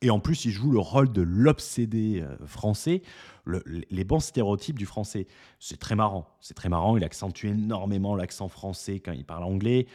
Et 0.02 0.10
en 0.10 0.20
plus, 0.20 0.44
il 0.44 0.52
joue 0.52 0.70
le 0.70 0.78
rôle 0.78 1.10
de 1.10 1.22
l'obsédé 1.22 2.22
euh, 2.22 2.36
français, 2.46 3.02
les 3.46 4.04
bons 4.04 4.20
stéréotypes 4.20 4.78
du 4.78 4.86
français. 4.86 5.26
C'est 5.58 5.78
très 5.78 5.96
marrant. 5.96 6.28
C'est 6.40 6.54
très 6.54 6.68
marrant. 6.68 6.96
Il 6.96 7.02
accentue 7.02 7.46
énormément 7.46 8.14
l'accent 8.14 8.48
français 8.48 9.00
quand 9.00 9.12
il 9.12 9.24
parle 9.24 9.44
anglais. 9.44 9.86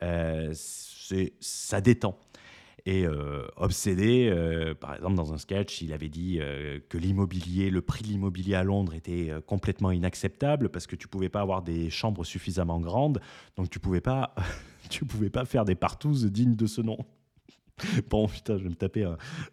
ça 0.00 1.80
détend. 1.80 2.18
Et 2.86 3.06
obsédé, 3.56 4.30
par 4.78 4.94
exemple, 4.94 5.14
dans 5.14 5.32
un 5.32 5.38
sketch, 5.38 5.80
il 5.80 5.92
avait 5.94 6.10
dit 6.10 6.38
que 6.90 6.98
l'immobilier, 6.98 7.70
le 7.70 7.80
prix 7.80 8.02
de 8.02 8.08
l'immobilier 8.08 8.56
à 8.56 8.62
Londres 8.62 8.92
était 8.92 9.30
complètement 9.46 9.90
inacceptable 9.90 10.68
parce 10.68 10.86
que 10.86 10.94
tu 10.94 11.08
pouvais 11.08 11.30
pas 11.30 11.40
avoir 11.40 11.62
des 11.62 11.88
chambres 11.88 12.24
suffisamment 12.24 12.80
grandes, 12.80 13.22
donc 13.56 13.70
tu 13.70 13.80
pouvais 13.80 14.02
pas 14.02 14.34
tu 14.90 15.04
pouvais 15.04 15.30
pas 15.30 15.44
faire 15.44 15.64
des 15.64 15.74
partouzes 15.74 16.26
dignes 16.26 16.56
de 16.56 16.66
ce 16.66 16.80
nom. 16.80 16.98
Bon, 18.08 18.28
putain, 18.28 18.56
je 18.56 18.62
vais 18.64 18.70
me 18.70 18.74
taper 18.74 19.04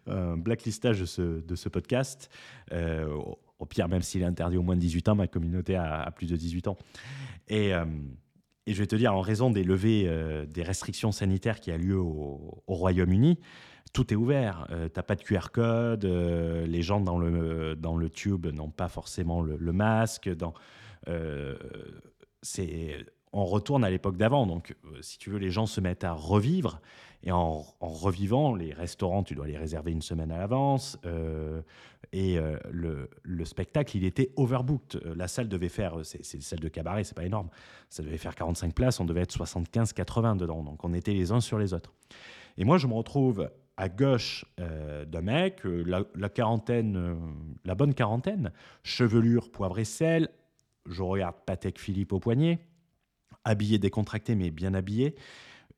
un, 0.06 0.36
blacklistage 0.36 1.00
de 1.00 1.06
ce, 1.06 1.40
de 1.40 1.56
ce 1.56 1.68
podcast. 1.68 2.30
Euh, 2.72 3.06
au, 3.58 3.66
pire, 3.66 3.88
même 3.88 4.02
s'il 4.02 4.22
est 4.22 4.26
interdit 4.26 4.56
au 4.56 4.62
moins 4.62 4.76
de 4.76 4.80
18 4.80 5.08
ans, 5.08 5.14
ma 5.14 5.26
communauté 5.26 5.76
a, 5.76 6.10
plus 6.12 6.28
de 6.28 6.36
18 6.36 6.68
ans. 6.68 6.76
Et, 7.48 7.74
euh, 7.74 7.84
et, 8.66 8.74
je 8.74 8.78
vais 8.78 8.86
te 8.86 8.96
dire, 8.96 9.14
en 9.14 9.20
raison 9.20 9.50
des 9.50 9.64
levées 9.64 10.04
euh, 10.06 10.46
des 10.46 10.62
restrictions 10.62 11.12
sanitaires 11.12 11.60
qui 11.60 11.70
a 11.70 11.76
lieu 11.76 11.98
au, 11.98 12.62
Royaume-Uni, 12.66 13.38
tout 13.92 14.12
est 14.12 14.16
ouvert. 14.16 14.66
tu 14.68 14.74
n'as 14.74 15.02
pas 15.02 15.16
de 15.16 15.22
QR 15.22 15.50
code, 15.52 16.04
les 16.04 16.82
gens 16.82 17.00
dans 17.00 17.18
le, 17.18 17.76
dans 17.76 17.96
le 17.96 18.08
tube 18.08 18.46
n'ont 18.46 18.70
pas 18.70 18.88
forcément 18.88 19.42
le, 19.42 19.72
masque. 19.72 20.30
C'est 22.40 23.06
on 23.32 23.44
retourne 23.44 23.84
à 23.84 23.90
l'époque 23.90 24.16
d'avant. 24.16 24.46
Donc, 24.46 24.76
euh, 24.84 24.98
si 25.00 25.18
tu 25.18 25.30
veux, 25.30 25.38
les 25.38 25.50
gens 25.50 25.66
se 25.66 25.80
mettent 25.80 26.04
à 26.04 26.12
revivre. 26.12 26.80
Et 27.24 27.32
en, 27.32 27.64
revivant, 27.80 28.54
les 28.54 28.72
restaurants, 28.72 29.22
tu 29.22 29.34
dois 29.34 29.46
les 29.46 29.56
réserver 29.56 29.92
une 29.92 30.02
semaine 30.02 30.32
à 30.32 30.38
l'avance. 30.38 30.98
Euh, 31.06 31.62
et 32.12 32.38
euh, 32.38 32.56
le, 32.70 33.44
spectacle, 33.44 33.96
il 33.96 34.04
était 34.04 34.32
overbooked. 34.36 35.00
La 35.16 35.28
salle 35.28 35.48
devait 35.48 35.68
faire, 35.68 35.96
c'est 36.02 36.34
une 36.34 36.42
salle 36.42 36.60
de 36.60 36.68
cabaret, 36.68 37.04
c'est 37.04 37.16
pas 37.16 37.24
énorme. 37.24 37.48
Ça 37.88 38.02
devait 38.02 38.18
faire 38.18 38.34
45 38.34 38.74
places, 38.74 39.00
on 39.00 39.04
devait 39.04 39.22
être 39.22 39.36
75-80 39.36 40.36
dedans. 40.36 40.62
Donc, 40.62 40.84
on 40.84 40.92
était 40.92 41.14
les 41.14 41.32
uns 41.32 41.40
sur 41.40 41.58
les 41.58 41.74
autres. 41.74 41.92
Et 42.58 42.64
moi, 42.64 42.78
je 42.78 42.86
me 42.86 42.94
retrouve 42.94 43.50
à 43.78 43.88
gauche 43.88 44.44
d'un 44.58 45.22
mec, 45.22 45.62
la, 45.64 46.28
quarantaine, 46.28 47.16
la 47.64 47.74
bonne 47.74 47.94
quarantaine, 47.94 48.52
chevelure, 48.82 49.50
poivre 49.50 49.78
et 49.78 49.84
sel. 49.84 50.28
Je 50.86 51.02
regarde 51.02 51.36
Patek 51.46 51.78
Philippe 51.78 52.12
au 52.12 52.20
poignet 52.20 52.60
habillé, 53.44 53.78
décontracté, 53.78 54.34
mais 54.34 54.50
bien 54.50 54.74
habillé, 54.74 55.14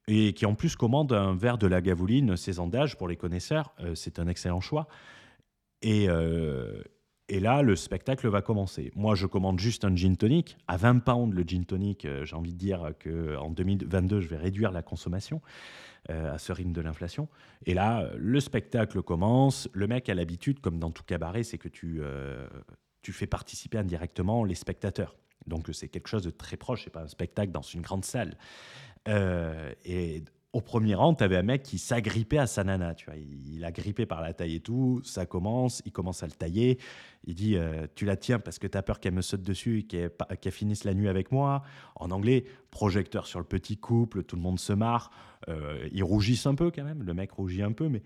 et 0.07 0.33
qui 0.35 0.47
en 0.47 0.55
plus 0.55 0.77
commande 0.77 1.13
un 1.13 1.35
verre 1.35 1.59
de 1.59 1.67
la 1.67 1.81
gavouline 1.81 2.37
saison 2.37 2.67
d'âge 2.67 2.97
pour 2.97 3.09
les 3.09 3.17
connaisseurs. 3.17 3.75
Euh, 3.81 3.95
c'est 3.95 4.19
un 4.19 4.29
excellent 4.29 4.61
choix. 4.61 4.87
Et, 5.85 6.09
euh, 6.09 6.83
et 7.29 7.39
là, 7.39 7.63
le 7.63 7.77
spectacle 7.77 8.27
va 8.29 8.43
commencer. 8.43 8.91
Moi, 8.97 9.15
je 9.15 9.27
commande 9.27 9.61
juste 9.61 9.85
un 9.85 9.95
gin 9.95 10.17
tonic. 10.17 10.57
À 10.67 10.77
20 10.77 10.99
pounds, 10.99 11.33
le 11.33 11.43
gin 11.43 11.65
tonic, 11.65 12.05
euh, 12.05 12.25
j'ai 12.25 12.35
envie 12.35 12.53
de 12.53 12.59
dire 12.59 12.93
qu'en 13.03 13.51
2022, 13.51 14.21
je 14.21 14.29
vais 14.29 14.37
réduire 14.37 14.73
la 14.73 14.83
consommation 14.83 15.41
à 16.11 16.37
ce 16.37 16.53
rythme 16.53 16.73
de 16.73 16.83
l'inflation. 16.83 17.29
Et 17.65 17.73
là, 17.73 18.11
le 18.19 18.39
spectacle 18.39 19.01
commence. 19.01 19.71
Le 19.73 19.87
mec 19.87 20.11
a 20.11 20.15
l'habitude, 20.15 20.61
comme 20.61 20.79
dans 20.79 20.91
tout 20.91 21.03
cabaret, 21.03 21.45
c'est 21.45 21.57
que 21.57 21.69
tu, 21.69 22.03
tu 23.01 23.13
fais 23.15 23.27
participer 23.27 23.79
indirectement 23.79 24.45
les 24.45 24.55
spectateurs. 24.55 25.17
Donc 25.47 25.69
c'est 25.73 25.89
quelque 25.89 26.09
chose 26.09 26.25
de 26.25 26.31
très 26.31 26.59
proche, 26.59 26.85
c'est 26.85 26.91
pas 26.91 27.03
un 27.03 27.09
spectacle 27.09 27.53
dans 27.53 27.63
une 27.63 27.83
grande 27.83 28.05
salle. 28.05 28.37
Euh, 29.09 29.73
et 29.85 30.25
au 30.55 30.61
premier 30.61 30.95
rang, 30.95 31.15
tu 31.15 31.25
avais 31.25 31.37
un 31.37 31.43
mec 31.43 31.65
qui 31.65 31.79
s'agrippait 31.79 32.39
à 32.39 32.47
sa 32.47 32.63
nana, 32.63 32.95
tu 32.95 33.07
vois. 33.07 33.17
Il, 33.17 33.65
a 33.65 33.73
grippé 33.73 34.07
par 34.07 34.23
la 34.23 34.33
taille 34.33 34.55
et 34.57 34.61
tout, 34.61 35.01
ça 35.05 35.27
commence, 35.27 35.83
il 35.85 35.91
commence 35.91 36.23
à 36.23 36.27
le 36.27 36.33
tailler. 36.33 36.79
Il 37.25 37.35
dit 37.35 37.57
euh, 37.57 37.89
Tu 37.97 38.05
la 38.05 38.17
tiens 38.17 38.39
parce 38.39 38.61
que 38.61 38.69
tu 38.69 38.79
as 38.79 38.83
peur 38.83 39.01
qu'elle 39.01 39.15
me 39.15 39.21
saute 39.21 39.43
dessus 39.43 39.81
et 39.81 39.83
qu'elle 39.83 40.53
finisse 40.53 40.85
la 40.85 40.95
nuit 40.95 41.09
avec 41.09 41.33
moi. 41.33 41.63
En 41.97 42.13
anglais, 42.13 42.45
projecteur 42.71 43.27
sur 43.27 43.41
le 43.41 43.45
petit 43.45 43.77
couple, 43.77 44.23
tout 44.23 44.37
le 44.37 44.43
monde 44.43 44.61
se 44.61 44.73
marre. 44.73 45.11
Euh, 45.49 45.89
ils 45.93 46.05
rougissent 46.05 46.47
un 46.47 46.55
peu 46.55 46.71
quand 46.71 46.85
même, 46.85 47.03
le 47.03 47.15
mec 47.15 47.33
rougit 47.33 47.63
un 47.63 47.73
peu, 47.73 47.89
mais 47.89 48.03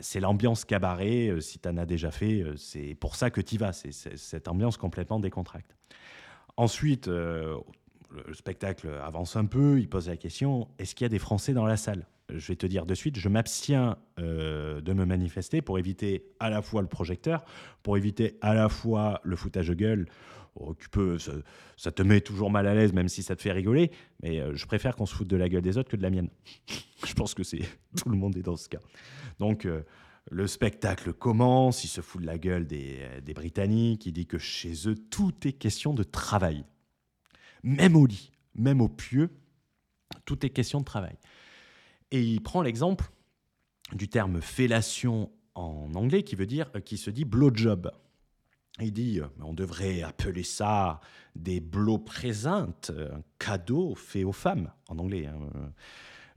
c'est 0.00 0.20
l'ambiance 0.20 0.64
cabaret. 0.64 1.34
si 1.40 1.58
tu 1.58 1.68
en 1.68 1.76
as 1.76 1.86
déjà 1.86 2.10
fait, 2.10 2.42
c'est 2.56 2.94
pour 2.94 3.16
ça 3.16 3.30
que 3.30 3.42
tu 3.42 3.58
vas. 3.58 3.74
C'est 3.74 3.92
cette 3.92 4.48
ambiance 4.48 4.78
complètement 4.78 5.20
décontracte. 5.20 5.76
Ensuite, 6.56 7.08
euh, 7.08 7.56
le 8.26 8.34
spectacle 8.34 8.88
avance 9.02 9.36
un 9.36 9.46
peu, 9.46 9.78
il 9.78 9.88
pose 9.88 10.08
la 10.08 10.16
question, 10.16 10.68
est-ce 10.78 10.94
qu'il 10.94 11.04
y 11.04 11.06
a 11.06 11.08
des 11.08 11.18
Français 11.18 11.52
dans 11.52 11.66
la 11.66 11.76
salle? 11.76 12.06
Je 12.30 12.48
vais 12.48 12.56
te 12.56 12.66
dire 12.66 12.86
de 12.86 12.94
suite, 12.94 13.18
je 13.18 13.28
m'abstiens 13.28 13.96
euh, 14.18 14.80
de 14.80 14.92
me 14.92 15.04
manifester 15.04 15.60
pour 15.60 15.78
éviter 15.78 16.24
à 16.40 16.50
la 16.50 16.62
fois 16.62 16.82
le 16.82 16.88
projecteur, 16.88 17.44
pour 17.82 17.96
éviter 17.96 18.38
à 18.40 18.54
la 18.54 18.68
fois 18.68 19.20
le 19.22 19.36
foutage 19.36 19.68
de 19.68 19.74
gueule. 19.74 20.06
Oh, 20.54 20.74
tu 20.74 20.88
peux, 20.88 21.18
ça, 21.76 21.92
te 21.92 22.02
met 22.02 22.20
toujours 22.20 22.50
mal 22.50 22.66
à 22.66 22.74
l'aise, 22.74 22.92
même 22.92 23.08
si 23.08 23.22
ça 23.22 23.34
te 23.36 23.42
fait 23.42 23.52
rigoler, 23.52 23.90
mais 24.22 24.40
euh, 24.40 24.54
je 24.54 24.66
préfère 24.66 24.96
qu'on 24.96 25.06
se 25.06 25.14
foute 25.14 25.28
de 25.28 25.36
la 25.36 25.48
gueule 25.48 25.62
des 25.62 25.78
autres 25.78 25.90
que 25.90 25.96
de 25.96 26.02
la 26.02 26.10
mienne. 26.10 26.28
je 27.06 27.14
pense 27.14 27.34
que 27.34 27.42
c'est 27.42 27.62
tout 27.96 28.08
le 28.08 28.16
monde 28.16 28.36
est 28.36 28.42
dans 28.42 28.56
ce 28.56 28.68
cas. 28.68 28.80
Donc, 29.38 29.66
Le 30.30 30.46
spectacle 30.46 31.12
commence, 31.12 31.82
il 31.82 31.88
se 31.88 32.00
fout 32.00 32.20
de 32.20 32.26
la 32.26 32.38
gueule 32.38 32.66
des, 32.66 33.00
des 33.24 33.34
Britanniques, 33.34 34.06
il 34.06 34.12
dit 34.12 34.26
que 34.26 34.38
chez 34.38 34.88
eux, 34.88 34.94
tout 34.94 35.34
est 35.48 35.52
question 35.52 35.94
de 35.94 36.04
travail. 36.04 36.64
Même 37.62 37.96
au 37.96 38.06
lit, 38.06 38.32
même 38.54 38.80
au 38.80 38.88
pieu, 38.88 39.30
tout 40.24 40.44
est 40.44 40.50
question 40.50 40.80
de 40.80 40.84
travail. 40.84 41.16
Et 42.10 42.22
il 42.22 42.42
prend 42.42 42.62
l'exemple 42.62 43.10
du 43.92 44.08
terme 44.08 44.40
fellation 44.40 45.30
en 45.54 45.94
anglais 45.94 46.22
qui 46.22 46.34
veut 46.34 46.46
dire 46.46 46.70
qui 46.84 46.96
se 46.96 47.10
dit 47.10 47.24
blowjob. 47.24 47.90
Il 48.80 48.92
dit 48.92 49.20
euh, 49.20 49.26
on 49.40 49.52
devrait 49.52 50.02
appeler 50.02 50.42
ça 50.42 51.00
des 51.36 51.60
blow 51.60 51.98
presents, 51.98 52.74
un 52.88 53.22
cadeau 53.38 53.94
fait 53.94 54.24
aux 54.24 54.32
femmes 54.32 54.72
en 54.88 54.98
anglais. 54.98 55.26
Hein. 55.26 55.72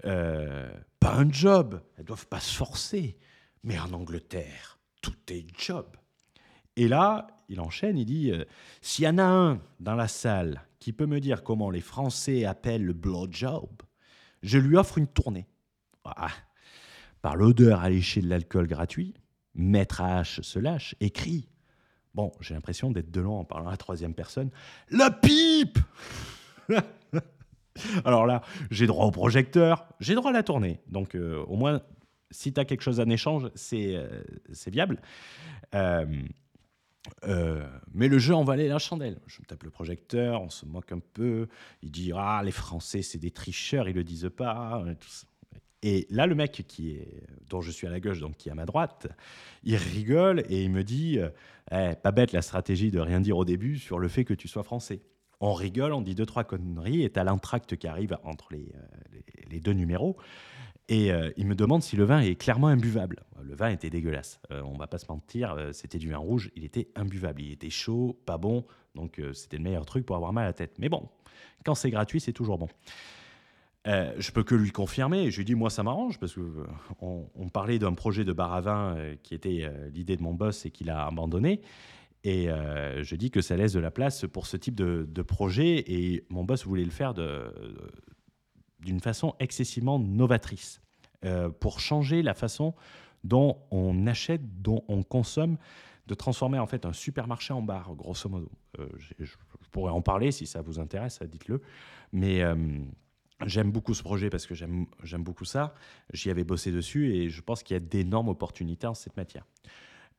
Euh, 0.06 0.70
pas 1.00 1.16
un 1.16 1.32
job, 1.32 1.82
elles 1.98 2.06
doivent 2.06 2.28
pas 2.28 2.40
se 2.40 2.54
forcer. 2.56 3.18
Mais 3.64 3.80
en 3.80 3.94
Angleterre, 3.94 4.80
tout 5.02 5.16
est 5.30 5.46
job. 5.58 5.88
Et 6.76 6.88
là, 6.88 7.28
il 7.50 7.60
enchaîne, 7.60 7.98
il 7.98 8.06
dit 8.06 8.32
euh, 8.32 8.44
s'il 8.82 9.06
y 9.06 9.08
en 9.08 9.18
a 9.18 9.24
un 9.24 9.62
dans 9.80 9.96
la 9.96 10.08
salle 10.08 10.62
qui 10.86 10.94
peut 10.94 11.08
me 11.08 11.20
dire 11.20 11.42
comment 11.42 11.72
les 11.72 11.82
Français 11.82 12.46
appellent 12.46 12.86
le 12.86 12.94
blowjob, 12.94 13.82
je 14.44 14.60
lui 14.60 14.78
offre 14.78 15.00
une 15.00 15.08
tournée. 15.08 15.48
Ah, 16.04 16.28
par 17.24 17.36
l'odeur 17.36 17.82
alléchée 17.82 18.22
de 18.22 18.30
l'alcool 18.30 18.68
gratuit, 18.68 19.16
Maître 19.56 20.04
H 20.04 20.44
se 20.44 20.60
lâche 20.60 20.94
et 21.00 21.10
crie. 21.10 21.50
Bon, 22.14 22.32
j'ai 22.40 22.54
l'impression 22.54 22.92
d'être 22.92 23.10
Delon 23.10 23.40
en 23.40 23.46
parlant 23.46 23.70
à 23.70 23.72
la 23.72 23.78
troisième 23.78 24.14
personne. 24.14 24.52
La 24.92 25.10
pipe 25.10 25.80
Alors 28.06 28.28
là, 28.28 28.44
j'ai 28.70 28.86
droit 28.86 29.08
au 29.08 29.12
projecteur, 29.12 29.88
j'ai 30.00 30.14
droit 30.14 30.30
à 30.30 30.34
la 30.34 30.44
tournée. 30.44 30.82
Donc 30.88 31.16
euh, 31.16 31.44
au 31.48 31.56
moins, 31.56 31.82
si 32.30 32.54
tu 32.54 32.60
as 32.60 32.66
quelque 32.66 32.84
chose 32.84 33.00
en 33.00 33.10
échange, 33.10 33.50
c'est 33.56 33.96
euh, 33.96 34.22
viable. 34.68 35.02
Euh, 35.74 36.06
mais 37.94 38.08
le 38.08 38.20
jeu 38.20 38.34
en 38.34 38.44
valait 38.44 38.68
la 38.68 38.80
chandelle. 38.80 39.20
Je 39.28 39.42
me 39.42 39.46
tape 39.46 39.64
le 39.64 39.70
projecteur, 39.70 40.42
on 40.42 40.50
se 40.50 40.66
moque 40.66 40.92
un 40.92 41.00
peu. 41.00 41.48
Il 41.82 41.92
dit 41.92 42.12
Ah, 42.16 42.42
les 42.44 42.52
Français, 42.52 43.02
c'est 43.02 43.18
des 43.18 43.32
tricheurs, 43.32 43.88
ils 43.88 43.96
le 43.96 44.04
disent 44.04 44.32
pas. 44.36 44.84
Et 45.88 46.08
là, 46.10 46.26
le 46.26 46.34
mec 46.34 46.64
qui 46.68 46.94
est, 46.94 47.22
dont 47.48 47.62
je 47.62 47.70
suis 47.70 47.86
à 47.86 47.92
la 47.92 48.00
gauche, 48.00 48.20
donc 48.20 48.38
qui 48.38 48.50
est 48.50 48.52
à 48.52 48.56
ma 48.56 48.66
droite, 48.66 49.08
il 49.64 49.76
rigole 49.76 50.44
et 50.50 50.64
il 50.64 50.72
me 50.72 50.84
dit 50.84 51.20
euh, 51.20 51.30
eh, 51.72 51.96
Pas 51.96 52.12
bête 52.12 52.32
la 52.32 52.42
stratégie 52.42 52.90
de 52.90 53.00
rien 53.00 53.22
dire 53.22 53.38
au 53.38 53.46
début 53.46 53.78
sur 53.78 54.00
le 54.00 54.08
fait 54.08 54.26
que 54.26 54.34
tu 54.34 54.48
sois 54.48 54.64
français. 54.64 55.02
On 55.42 55.54
rigole, 55.54 55.94
on 55.94 56.02
dit 56.02 56.16
deux, 56.16 56.26
trois 56.26 56.44
conneries, 56.44 57.04
et 57.04 57.12
tu 57.12 57.20
as 57.20 57.24
l'entracte 57.24 57.76
qui 57.76 57.88
arrive 57.88 58.18
entre 58.24 58.48
les, 58.52 58.72
euh, 58.76 59.20
les, 59.52 59.60
deux 59.60 59.74
numéros. 59.74 60.18
Et 60.88 61.12
euh, 61.12 61.32
il 61.38 61.48
me 61.48 61.56
demande 61.56 61.82
si 61.82 61.96
le 61.96 62.04
vin 62.04 62.20
est 62.20 62.36
clairement 62.36 62.68
imbuvable. 62.68 63.24
Le 63.44 63.56
vin 63.56 63.70
était 63.70 63.90
dégueulasse. 63.90 64.40
on 64.50 64.76
va 64.78 64.88
pas 64.88 64.98
se 64.98 65.06
mentir, 65.08 65.56
c'était 65.72 66.00
du 66.00 66.10
vin 66.10 66.18
rouge, 66.18 66.52
il 66.56 66.66
était 66.66 66.88
imbuvable. 66.96 67.42
Il 67.44 67.52
était 67.52 67.70
chaud, 67.70 68.20
pas 68.26 68.40
bon, 68.40 68.66
donc 68.96 69.22
c'était 69.34 69.58
le 69.58 69.64
meilleur 69.64 69.86
truc 69.86 70.04
pour 70.04 70.16
avoir 70.16 70.34
mal 70.34 70.46
à 70.46 70.48
la 70.48 70.54
tête. 70.54 70.74
Mais 70.80 70.90
bon, 70.90 71.08
quand 71.64 71.76
c'est 71.76 71.92
gratuit, 71.92 72.20
c'est 72.20 72.34
toujours 72.34 72.58
bon. 72.58 72.68
Euh, 73.88 74.14
je 74.18 74.32
peux 74.32 74.44
que 74.44 74.56
lui 74.56 74.72
confirmer. 74.72 75.30
Je 75.30 75.38
lui 75.38 75.46
dis, 75.46 75.56
moi, 75.56 75.70
ça 75.70 75.84
m'arrange 75.84 76.20
parce 76.20 76.34
que 76.34 76.42
euh, 76.42 76.66
on, 77.02 77.50
parlait 77.50 77.80
d'un 77.80 77.94
projet 77.94 78.26
de 78.26 78.34
bar 78.34 78.54
à 78.54 78.62
vin 78.62 78.96
euh, 78.96 79.16
qui 79.22 79.36
était 79.36 79.70
l'idée 79.94 80.18
de 80.18 80.24
mon 80.24 80.34
boss 80.34 80.66
et 80.66 80.72
qu'il 80.72 80.90
a 80.90 81.06
abandonné. 81.06 81.62
Et 82.24 82.48
je 82.48 83.16
dis 83.16 83.30
que 83.30 83.42
ça 83.42 83.56
laisse 83.56 83.74
de 83.74 83.80
la 83.80 83.92
place 83.92 84.26
pour 84.26 84.48
ce 84.48 84.58
type 84.58 84.74
de, 84.74 85.22
projet. 85.22 85.84
Et 85.88 86.26
mon 86.30 86.44
boss 86.44 86.66
voulait 86.66 86.84
le 86.84 86.90
faire 86.90 87.14
d'une 88.80 89.00
façon 89.00 89.36
excessivement 89.40 90.00
novatrice 90.00 90.82
pour 91.60 91.80
changer 91.80 92.22
la 92.22 92.36
façon 92.36 92.76
dont 93.24 93.58
on 93.72 94.06
achète, 94.06 94.62
dont 94.62 94.84
on 94.88 95.02
consomme, 95.02 95.58
de 96.06 96.14
transformer 96.14 96.60
en 96.60 96.68
fait 96.68 96.86
un 96.86 96.94
supermarché 96.94 97.52
en 97.52 97.64
bar, 97.64 97.96
grosso 97.96 98.30
modo. 98.30 98.52
je, 98.78 99.34
pourrais 99.72 99.92
en 99.92 100.02
parler 100.02 100.32
si 100.32 100.46
ça 100.46 100.62
vous 100.62 100.80
intéresse, 100.80 101.20
dites-le. 101.24 101.64
Mais 102.14 102.44
J'aime 103.44 103.72
beaucoup 103.72 103.94
ce 103.94 104.02
projet 104.02 104.30
parce 104.30 104.46
que 104.46 104.56
j'aime 104.56 104.88
beaucoup 105.20 105.44
ça. 105.44 105.74
J'y 106.14 106.30
avais 106.30 106.46
bossé 106.46 106.72
dessus 106.72 107.14
et 107.14 107.30
je 107.30 107.42
pense 107.42 107.64
qu'il 107.64 107.74
y 107.74 107.78
a 107.78 107.82
d'énormes 107.82 108.30
opportunités 108.30 108.88
en 108.88 108.94
cette 108.94 109.18
matière. 109.18 109.46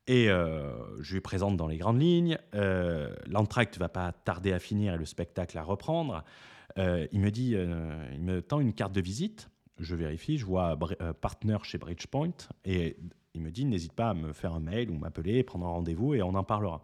Et 0.05 0.29
euh, 0.29 0.71
je 1.01 1.15
lui 1.15 1.21
présente 1.21 1.57
dans 1.57 1.67
les 1.67 1.77
grandes 1.77 1.99
lignes. 1.99 2.37
Euh, 2.53 3.13
L'entracte 3.25 3.77
va 3.79 3.89
pas 3.89 4.11
tarder 4.11 4.53
à 4.53 4.59
finir 4.59 4.93
et 4.93 4.97
le 4.97 5.05
spectacle 5.05 5.57
à 5.57 5.63
reprendre. 5.63 6.23
Euh, 6.77 7.07
il 7.11 7.19
me 7.19 7.31
dit, 7.31 7.55
euh, 7.55 8.09
il 8.13 8.21
me 8.21 8.41
tend 8.41 8.59
une 8.59 8.73
carte 8.73 8.93
de 8.93 9.01
visite. 9.01 9.49
Je 9.79 9.95
vérifie, 9.95 10.37
je 10.37 10.45
vois 10.45 10.77
partner 11.21 11.57
chez 11.61 11.77
Bridgepoint 11.77 12.33
et 12.65 12.97
il 13.35 13.41
me 13.43 13.51
dit 13.51 13.63
n'hésite 13.63 13.93
pas 13.93 14.09
à 14.09 14.13
me 14.15 14.33
faire 14.33 14.53
un 14.53 14.59
mail 14.59 14.89
ou 14.89 14.97
m'appeler, 14.97 15.43
prendre 15.43 15.67
un 15.67 15.69
rendez-vous 15.69 16.15
et 16.15 16.23
on 16.23 16.33
en 16.33 16.43
parlera. 16.43 16.83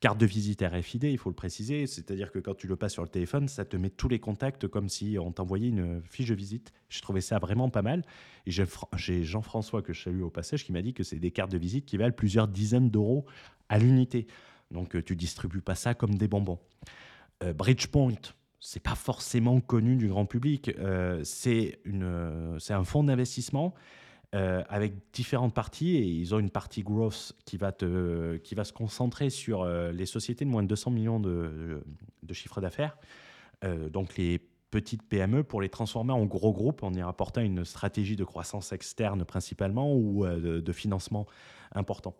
Carte 0.00 0.18
de 0.18 0.26
visite 0.26 0.62
RFID, 0.62 1.02
il 1.02 1.18
faut 1.18 1.30
le 1.30 1.34
préciser, 1.34 1.88
c'est-à-dire 1.88 2.30
que 2.30 2.38
quand 2.38 2.54
tu 2.54 2.68
le 2.68 2.76
passes 2.76 2.92
sur 2.92 3.02
le 3.02 3.08
téléphone, 3.08 3.48
ça 3.48 3.64
te 3.64 3.76
met 3.76 3.90
tous 3.90 4.08
les 4.08 4.20
contacts 4.20 4.68
comme 4.68 4.88
si 4.88 5.18
on 5.20 5.32
t'envoyait 5.32 5.70
une 5.70 6.00
fiche 6.04 6.28
de 6.28 6.36
visite. 6.36 6.72
J'ai 6.88 7.00
trouvé 7.00 7.20
ça 7.20 7.40
vraiment 7.40 7.68
pas 7.68 7.82
mal. 7.82 8.04
Et 8.46 8.52
j'ai 8.52 9.24
Jean-François, 9.24 9.82
que 9.82 9.92
je 9.92 10.04
salue 10.04 10.22
au 10.22 10.30
passage, 10.30 10.64
qui 10.64 10.70
m'a 10.70 10.82
dit 10.82 10.94
que 10.94 11.02
c'est 11.02 11.18
des 11.18 11.32
cartes 11.32 11.50
de 11.50 11.58
visite 11.58 11.84
qui 11.84 11.96
valent 11.96 12.14
plusieurs 12.14 12.46
dizaines 12.46 12.90
d'euros 12.90 13.26
à 13.68 13.80
l'unité. 13.80 14.28
Donc 14.70 14.94
euh, 14.94 15.02
tu 15.02 15.16
distribues 15.16 15.62
pas 15.62 15.74
ça 15.74 15.94
comme 15.94 16.14
des 16.14 16.28
bonbons. 16.28 16.60
Euh, 17.42 17.52
Bridgepoint, 17.52 18.34
c'est 18.60 18.82
pas 18.82 18.94
forcément 18.94 19.60
connu 19.60 19.96
du 19.96 20.08
grand 20.08 20.26
public. 20.26 20.72
Euh, 20.78 21.22
c'est 21.24 21.78
un 21.86 22.84
fonds 22.84 23.04
d'investissement 23.04 23.74
euh, 24.34 24.62
avec 24.68 24.92
différentes 25.14 25.54
parties 25.54 25.96
et 25.96 26.04
ils 26.04 26.34
ont 26.34 26.38
une 26.38 26.50
partie 26.50 26.82
growth 26.82 27.32
qui 27.46 27.56
va, 27.56 27.72
se 27.72 28.72
concentrer 28.74 29.30
sur 29.30 29.62
euh, 29.62 29.90
les 29.90 30.04
sociétés 30.04 30.44
de 30.44 30.50
moins 30.50 30.62
de 30.62 30.68
200 30.68 30.90
millions 30.90 31.18
de, 31.18 31.82
chiffre 32.32 32.60
d'affaires, 32.60 32.98
euh, 33.64 33.88
donc 33.88 34.18
les 34.18 34.38
petites 34.70 35.02
PME, 35.02 35.44
pour 35.44 35.62
les 35.62 35.70
transformer 35.70 36.12
en 36.12 36.26
gros 36.26 36.52
groupes 36.52 36.82
en 36.82 36.92
y 36.92 37.00
rapportant 37.00 37.40
une 37.40 37.64
stratégie 37.64 38.16
de 38.16 38.24
croissance 38.24 38.72
externe 38.72 39.24
principalement 39.24 39.94
ou 39.94 40.26
de, 40.26 40.72
financement 40.72 41.24
important. 41.72 42.14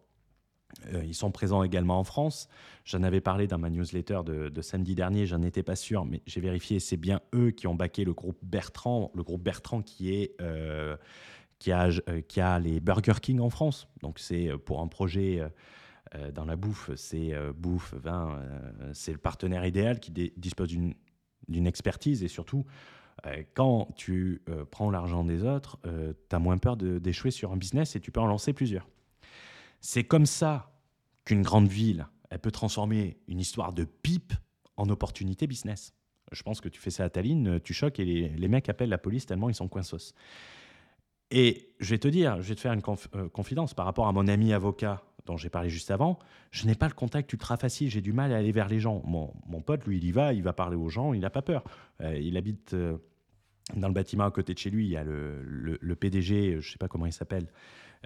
Ils 1.02 1.14
sont 1.14 1.30
présents 1.30 1.62
également 1.62 1.98
en 1.98 2.04
France. 2.04 2.48
J'en 2.84 3.02
avais 3.02 3.20
parlé 3.20 3.46
dans 3.46 3.58
ma 3.58 3.68
newsletter 3.68 4.20
de, 4.24 4.62
samedi 4.62 4.94
dernier, 4.94 5.26
j'en 5.26 5.42
étais 5.42 5.62
pas 5.62 5.76
sûr, 5.76 6.04
mais 6.04 6.22
j'ai 6.26 6.40
vérifié, 6.40 6.80
c'est 6.80 6.96
bien 6.96 7.20
eux 7.34 7.50
qui 7.50 7.66
ont 7.66 7.74
baqué 7.74 8.04
le 8.04 8.14
groupe 8.14 8.38
Bertrand, 8.42 9.10
le 9.14 9.22
groupe 9.22 9.42
Bertrand 9.42 9.82
qui 9.82 10.30
euh, 11.68 12.22
qui 12.22 12.40
a 12.40 12.58
les 12.60 12.80
Burger 12.80 13.14
King 13.20 13.40
en 13.40 13.50
France. 13.50 13.88
Donc 14.00 14.18
c'est 14.18 14.48
euh, 14.48 14.58
pour 14.58 14.80
un 14.80 14.86
projet 14.86 15.40
euh, 16.14 16.30
dans 16.30 16.44
la 16.44 16.56
bouffe, 16.56 16.90
c'est 16.94 17.34
bouffe, 17.54 17.94
c'est 18.94 19.12
le 19.12 19.18
partenaire 19.18 19.66
idéal 19.66 20.00
qui 20.00 20.10
dispose 20.36 20.68
d'une 20.68 21.66
expertise 21.66 22.22
et 22.24 22.28
surtout, 22.28 22.64
quand 23.52 23.88
tu 23.94 24.42
prends 24.70 24.90
l'argent 24.90 25.24
des 25.24 25.44
autres, 25.44 25.78
tu 25.82 26.34
as 26.34 26.38
moins 26.38 26.56
peur 26.56 26.78
d'échouer 26.78 27.30
sur 27.30 27.52
un 27.52 27.58
business 27.58 27.94
et 27.94 28.00
tu 28.00 28.10
peux 28.10 28.20
en 28.20 28.26
lancer 28.26 28.54
plusieurs. 28.54 28.86
C'est 29.80 30.04
comme 30.04 30.26
ça 30.26 30.72
qu'une 31.24 31.42
grande 31.42 31.68
ville, 31.68 32.06
elle 32.30 32.38
peut 32.38 32.50
transformer 32.50 33.18
une 33.28 33.40
histoire 33.40 33.72
de 33.72 33.84
pipe 33.84 34.32
en 34.76 34.88
opportunité 34.88 35.46
business. 35.46 35.94
Je 36.32 36.42
pense 36.42 36.60
que 36.60 36.68
tu 36.68 36.80
fais 36.80 36.90
ça 36.90 37.04
à 37.04 37.10
Tallinn, 37.10 37.60
tu 37.60 37.72
choques 37.72 38.00
et 38.00 38.04
les, 38.04 38.48
mecs 38.48 38.68
appellent 38.68 38.90
la 38.90 38.98
police 38.98 39.26
tellement 39.26 39.48
ils 39.48 39.54
sont 39.54 39.68
coinsos. 39.68 40.14
Et 41.30 41.74
je 41.80 41.90
vais 41.90 41.98
te 41.98 42.08
dire, 42.08 42.40
je 42.40 42.48
vais 42.48 42.54
te 42.54 42.60
faire 42.60 42.72
une 42.72 42.82
euh, 43.14 43.28
confidence 43.28 43.74
par 43.74 43.84
rapport 43.84 44.08
à 44.08 44.12
mon 44.12 44.26
ami 44.28 44.52
avocat 44.52 45.02
dont 45.26 45.36
j'ai 45.36 45.50
parlé 45.50 45.68
juste 45.68 45.90
avant. 45.90 46.18
Je 46.50 46.66
n'ai 46.66 46.74
pas 46.74 46.88
le 46.88 46.94
contact 46.94 47.30
ultra 47.32 47.58
facile, 47.58 47.90
j'ai 47.90 48.00
du 48.00 48.14
mal 48.14 48.32
à 48.32 48.36
aller 48.36 48.52
vers 48.52 48.68
les 48.68 48.80
gens. 48.80 49.02
Mon, 49.04 49.60
pote, 49.60 49.84
lui, 49.84 49.98
il 49.98 50.04
y 50.04 50.10
va, 50.10 50.32
il 50.32 50.42
va 50.42 50.54
parler 50.54 50.76
aux 50.76 50.88
gens, 50.88 51.12
il 51.12 51.20
n'a 51.20 51.30
pas 51.30 51.42
peur. 51.42 51.64
Euh, 52.00 52.18
il 52.18 52.36
habite 52.38 52.72
euh, 52.72 52.96
dans 53.76 53.88
le 53.88 53.94
bâtiment 53.94 54.24
à 54.24 54.30
côté 54.30 54.54
de 54.54 54.58
chez 54.58 54.70
lui, 54.70 54.86
il 54.86 54.90
y 54.90 54.96
a 54.96 55.04
le, 55.04 55.96
PDG, 55.96 56.52
je 56.52 56.56
ne 56.56 56.62
sais 56.62 56.78
pas 56.78 56.88
comment 56.88 57.06
il 57.06 57.12
s'appelle, 57.12 57.46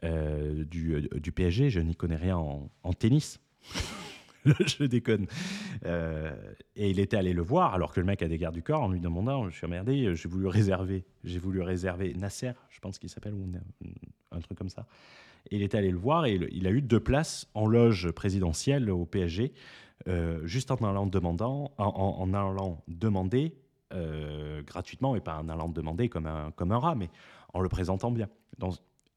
du, 0.03 1.09
du, 1.15 1.33
PSG, 1.33 1.71
je 1.71 1.81
n'y 1.81 1.95
connais 1.95 2.17
rien 2.17 2.37
en, 2.37 2.71
en 2.83 2.93
tennis. 2.93 3.41
je 4.45 4.85
déconne. 4.85 5.27
Euh, 5.87 6.35
et 6.77 6.91
il 6.91 6.99
était 6.99 7.17
allé 7.17 7.33
le 7.33 7.43
voir, 7.43 7.75
alors 7.75 7.93
que 7.93 8.01
le 8.01 8.07
mec 8.07 8.23
a 8.23 8.29
des 8.29 8.39
gardes 8.39 8.55
du 8.55 8.63
corps, 8.63 8.83
en 8.83 8.89
lui 8.91 9.01
demandant 9.01 9.49
Je 9.49 9.57
suis 9.57 9.67
emmerdé, 9.67 10.15
j'ai 10.15 10.29
voulu 10.29 10.47
réserver. 10.47 11.05
J'ai 11.25 11.39
voulu 11.39 11.61
réserver 11.61 12.15
Nasser, 12.15 12.53
je 12.71 12.81
pense 12.81 12.99
qu'il 12.99 13.09
s'appelle, 13.09 13.35
ou 13.35 13.47
un 14.31 14.41
truc 14.41 14.59
comme 14.59 14.69
ça. 14.69 14.87
Et 15.51 15.57
il 15.57 15.63
était 15.63 15.79
allé 15.79 15.91
le 15.91 15.99
voir 15.99 16.25
et 16.27 16.39
il 16.53 16.67
a 16.67 16.71
eu 16.71 16.83
deux 16.83 17.01
places 17.01 17.49
en 17.55 17.67
loge 17.67 18.11
présidentielle 18.13 18.91
au 18.91 19.05
PSG, 19.05 19.53
euh, 20.09 20.47
juste 20.47 20.71
en 20.71 20.77
allant, 20.77 21.07
demandant, 21.07 21.73
en, 21.79 22.33
allant 22.33 22.83
demander 22.87 23.55
euh, 23.93 24.63
gratuitement, 24.63 25.17
et 25.17 25.21
pas 25.21 25.39
en 25.39 25.49
allant 25.49 25.69
demander 25.69 26.09
comme 26.09 26.27
un, 26.27 26.53
comme 26.53 26.73
un 26.73 26.79
rat, 26.79 26.95
mais 26.95 27.11
en 27.53 27.61
le 27.61 27.69
présentant 27.69 28.11
bien. 28.11 28.29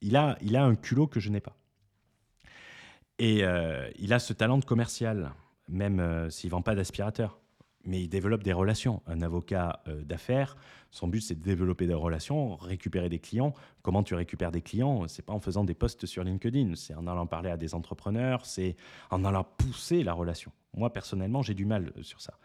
Il, 0.01 0.15
a, 0.15 0.37
il 0.41 0.55
a 0.55 0.63
un 0.63 0.75
culot 0.75 1.07
que 1.07 1.19
je 1.19 1.29
n'ai 1.29 1.41
pas. 1.41 1.55
Et 3.17 3.43
euh, 3.43 3.89
il 3.97 4.13
a 4.13 4.19
ce 4.19 4.33
talent 4.33 4.57
de 4.57 4.65
commercial, 4.65 5.31
même 5.69 5.99
euh, 5.99 6.29
s'il 6.29 6.49
ne 6.49 6.51
vend 6.51 6.61
pas 6.61 6.75
d'aspirateur. 6.75 7.39
mais 7.85 8.01
il 8.01 8.09
développe 8.09 8.43
des 8.43 8.53
relations. 8.53 9.01
Un 9.07 9.21
avocat 9.21 9.81
euh, 9.87 10.03
d'affaires, 10.03 10.57
son 10.91 11.07
but 11.07 11.21
c'est 11.21 11.35
de 11.35 11.43
développer 11.43 11.87
des 11.87 11.93
relations, 11.93 12.55
récupérer 12.55 13.09
des 13.09 13.19
clients. 13.19 13.53
Comment 13.83 14.03
tu 14.03 14.15
récupères 14.15 14.51
des 14.51 14.61
clients 14.61 15.07
C'est 15.07 15.23
pas 15.23 15.33
en 15.33 15.39
faisant 15.39 15.63
des 15.63 15.75
posts 15.75 16.05
sur 16.05 16.23
LinkedIn, 16.23 16.75
c'est 16.75 16.95
en 16.95 17.07
allant 17.07 17.27
parler 17.27 17.49
à 17.49 17.57
des 17.57 17.73
entrepreneurs, 17.73 18.45
c'est 18.45 18.75
en 19.11 19.23
allant 19.23 19.45
pousser 19.57 20.03
la 20.03 20.13
relation. 20.13 20.51
Moi 20.73 20.91
personnellement, 20.91 21.41
j'ai 21.41 21.53
du 21.53 21.65
mal 21.65 21.93
sur 22.01 22.19
ça. 22.21 22.37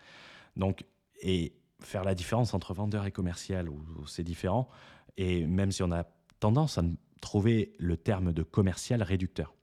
Donc 0.57 0.85
et 1.23 1.53
faire 1.81 2.05
la 2.05 2.15
différence 2.15 2.55
entre 2.55 2.75
vendeur 2.75 3.07
et 3.07 3.13
commercial, 3.13 3.69
c'est 4.07 4.25
différent. 4.25 4.69
Et 5.17 5.47
même 5.47 5.73
si 5.73 5.83
on 5.83 5.91
a 5.91 6.05
tendance 6.39 6.79
à 6.79 6.83
trouver 7.21 7.73
le 7.79 7.97
terme 7.97 8.33
de 8.33 8.43
commercial 8.43 9.03
réducteur. 9.03 9.55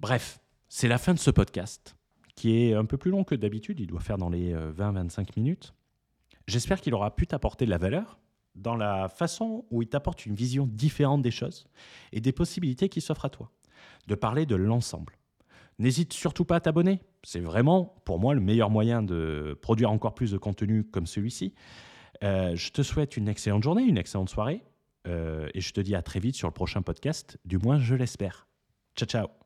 Bref, 0.00 0.40
c'est 0.68 0.88
la 0.88 0.98
fin 0.98 1.14
de 1.14 1.18
ce 1.18 1.30
podcast 1.30 1.96
qui 2.38 2.56
est 2.56 2.74
un 2.74 2.84
peu 2.84 2.96
plus 2.96 3.10
long 3.10 3.24
que 3.24 3.34
d'habitude, 3.34 3.80
il 3.80 3.88
doit 3.88 4.00
faire 4.00 4.16
dans 4.16 4.28
les 4.28 4.54
20-25 4.54 5.20
euh, 5.20 5.24
minutes. 5.36 5.74
J'espère 6.46 6.80
qu'il 6.80 6.94
aura 6.94 7.16
pu 7.16 7.26
t'apporter 7.26 7.64
de 7.64 7.70
la 7.70 7.78
valeur 7.78 8.20
dans 8.54 8.76
la 8.76 9.08
façon 9.08 9.64
où 9.70 9.82
il 9.82 9.88
t'apporte 9.88 10.24
une 10.24 10.36
vision 10.36 10.64
différente 10.64 11.20
des 11.20 11.32
choses 11.32 11.66
et 12.12 12.20
des 12.20 12.30
possibilités 12.30 12.88
qui 12.88 13.00
s'offrent 13.00 13.24
à 13.24 13.30
toi, 13.30 13.50
de 14.06 14.14
parler 14.14 14.46
de 14.46 14.54
l'ensemble. 14.54 15.18
N'hésite 15.80 16.12
surtout 16.12 16.44
pas 16.44 16.56
à 16.56 16.60
t'abonner, 16.60 17.00
c'est 17.24 17.40
vraiment 17.40 17.96
pour 18.04 18.20
moi 18.20 18.34
le 18.34 18.40
meilleur 18.40 18.70
moyen 18.70 19.02
de 19.02 19.58
produire 19.60 19.90
encore 19.90 20.14
plus 20.14 20.30
de 20.30 20.38
contenu 20.38 20.84
comme 20.84 21.06
celui-ci. 21.06 21.54
Euh, 22.22 22.54
je 22.54 22.70
te 22.70 22.82
souhaite 22.82 23.16
une 23.16 23.28
excellente 23.28 23.64
journée, 23.64 23.82
une 23.82 23.98
excellente 23.98 24.30
soirée, 24.30 24.62
euh, 25.06 25.48
et 25.54 25.60
je 25.60 25.72
te 25.72 25.80
dis 25.80 25.94
à 25.94 26.02
très 26.02 26.20
vite 26.20 26.34
sur 26.34 26.48
le 26.48 26.54
prochain 26.54 26.82
podcast, 26.82 27.38
du 27.44 27.58
moins 27.58 27.78
je 27.78 27.94
l'espère. 27.94 28.48
Ciao 28.96 29.06
ciao 29.06 29.37